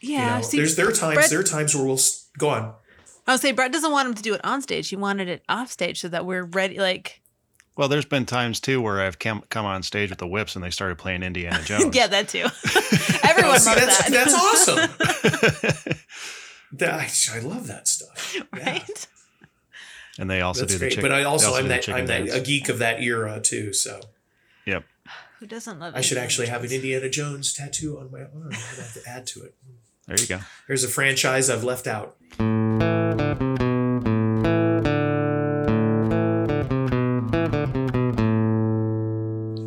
[0.00, 0.34] Yeah.
[0.34, 2.00] you know see, there's there are times Brett- there are times where we'll
[2.38, 2.74] go on
[3.26, 4.90] I'll say Brett doesn't want him to do it on stage.
[4.90, 6.78] He wanted it off stage so that we're ready.
[6.78, 7.22] Like,
[7.74, 10.62] Well, there's been times too where I've come come on stage with the whips and
[10.62, 11.96] they started playing Indiana Jones.
[11.96, 12.44] yeah, that too.
[13.26, 14.10] Everyone Oh, see, loves that's, that.
[14.10, 15.96] that's awesome
[16.72, 18.80] that, I, I love that stuff Yeah.
[20.18, 20.22] Right?
[20.22, 21.02] and they also that's do the great chicken.
[21.10, 23.72] but I also, they I'm do that I'm that a geek of that era too
[23.72, 24.00] so
[24.66, 24.84] Yep.
[25.40, 25.94] Who doesn't love?
[25.94, 28.94] I should Indiana actually have an Indiana Jones tattoo on my arm I'm gonna have
[28.94, 29.54] to add to it
[30.06, 30.40] There you go.
[30.68, 32.16] There's a franchise I've left out.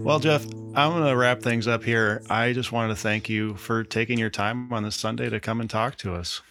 [0.04, 2.24] Well, Jeff, I'm going to wrap things up here.
[2.30, 5.60] I just wanted to thank you for taking your time on this Sunday to come
[5.60, 6.42] and talk to us.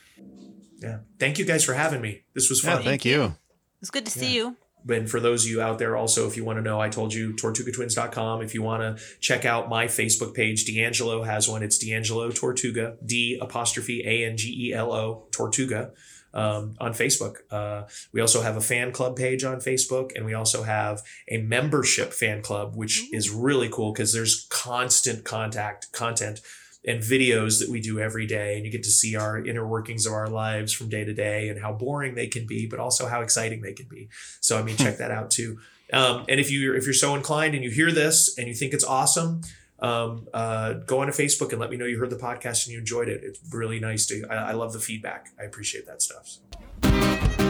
[0.78, 0.98] Yeah.
[1.18, 2.22] Thank you guys for having me.
[2.34, 2.84] This was Yeah, fun.
[2.84, 3.34] thank you.
[3.80, 4.56] It's good to see you.
[4.88, 7.12] And for those of you out there, also, if you want to know, I told
[7.12, 8.42] you tortugatwins.com.
[8.42, 11.62] If you want to check out my Facebook page, D'Angelo has one.
[11.62, 15.92] It's D'Angelo Tortuga, D apostrophe A N G E L O Tortuga
[16.32, 17.38] um, on Facebook.
[17.50, 21.38] Uh, we also have a fan club page on Facebook, and we also have a
[21.38, 23.16] membership fan club, which Ooh.
[23.16, 26.40] is really cool because there's constant contact content
[26.86, 30.06] and videos that we do every day and you get to see our inner workings
[30.06, 33.06] of our lives from day to day and how boring they can be but also
[33.08, 34.08] how exciting they can be.
[34.40, 35.58] So i mean check that out too.
[35.92, 38.72] Um, and if you if you're so inclined and you hear this and you think
[38.72, 39.42] it's awesome
[39.78, 42.72] um, uh, go on to facebook and let me know you heard the podcast and
[42.72, 43.20] you enjoyed it.
[43.22, 45.28] It's really nice to i, I love the feedback.
[45.38, 46.38] I appreciate that stuff.
[46.82, 47.45] so.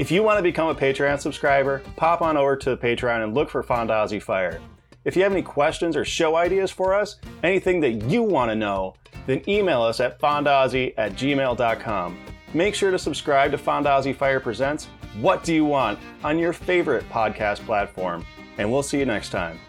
[0.00, 3.50] If you want to become a Patreon subscriber, pop on over to Patreon and look
[3.50, 4.58] for Fondazi Fire.
[5.04, 8.54] If you have any questions or show ideas for us, anything that you want to
[8.54, 8.94] know,
[9.26, 12.18] then email us at fondazi at gmail.com.
[12.54, 14.86] Make sure to subscribe to Fondazi Fire Presents
[15.20, 18.24] What Do You Want on your favorite podcast platform,
[18.56, 19.60] and we'll see you next time.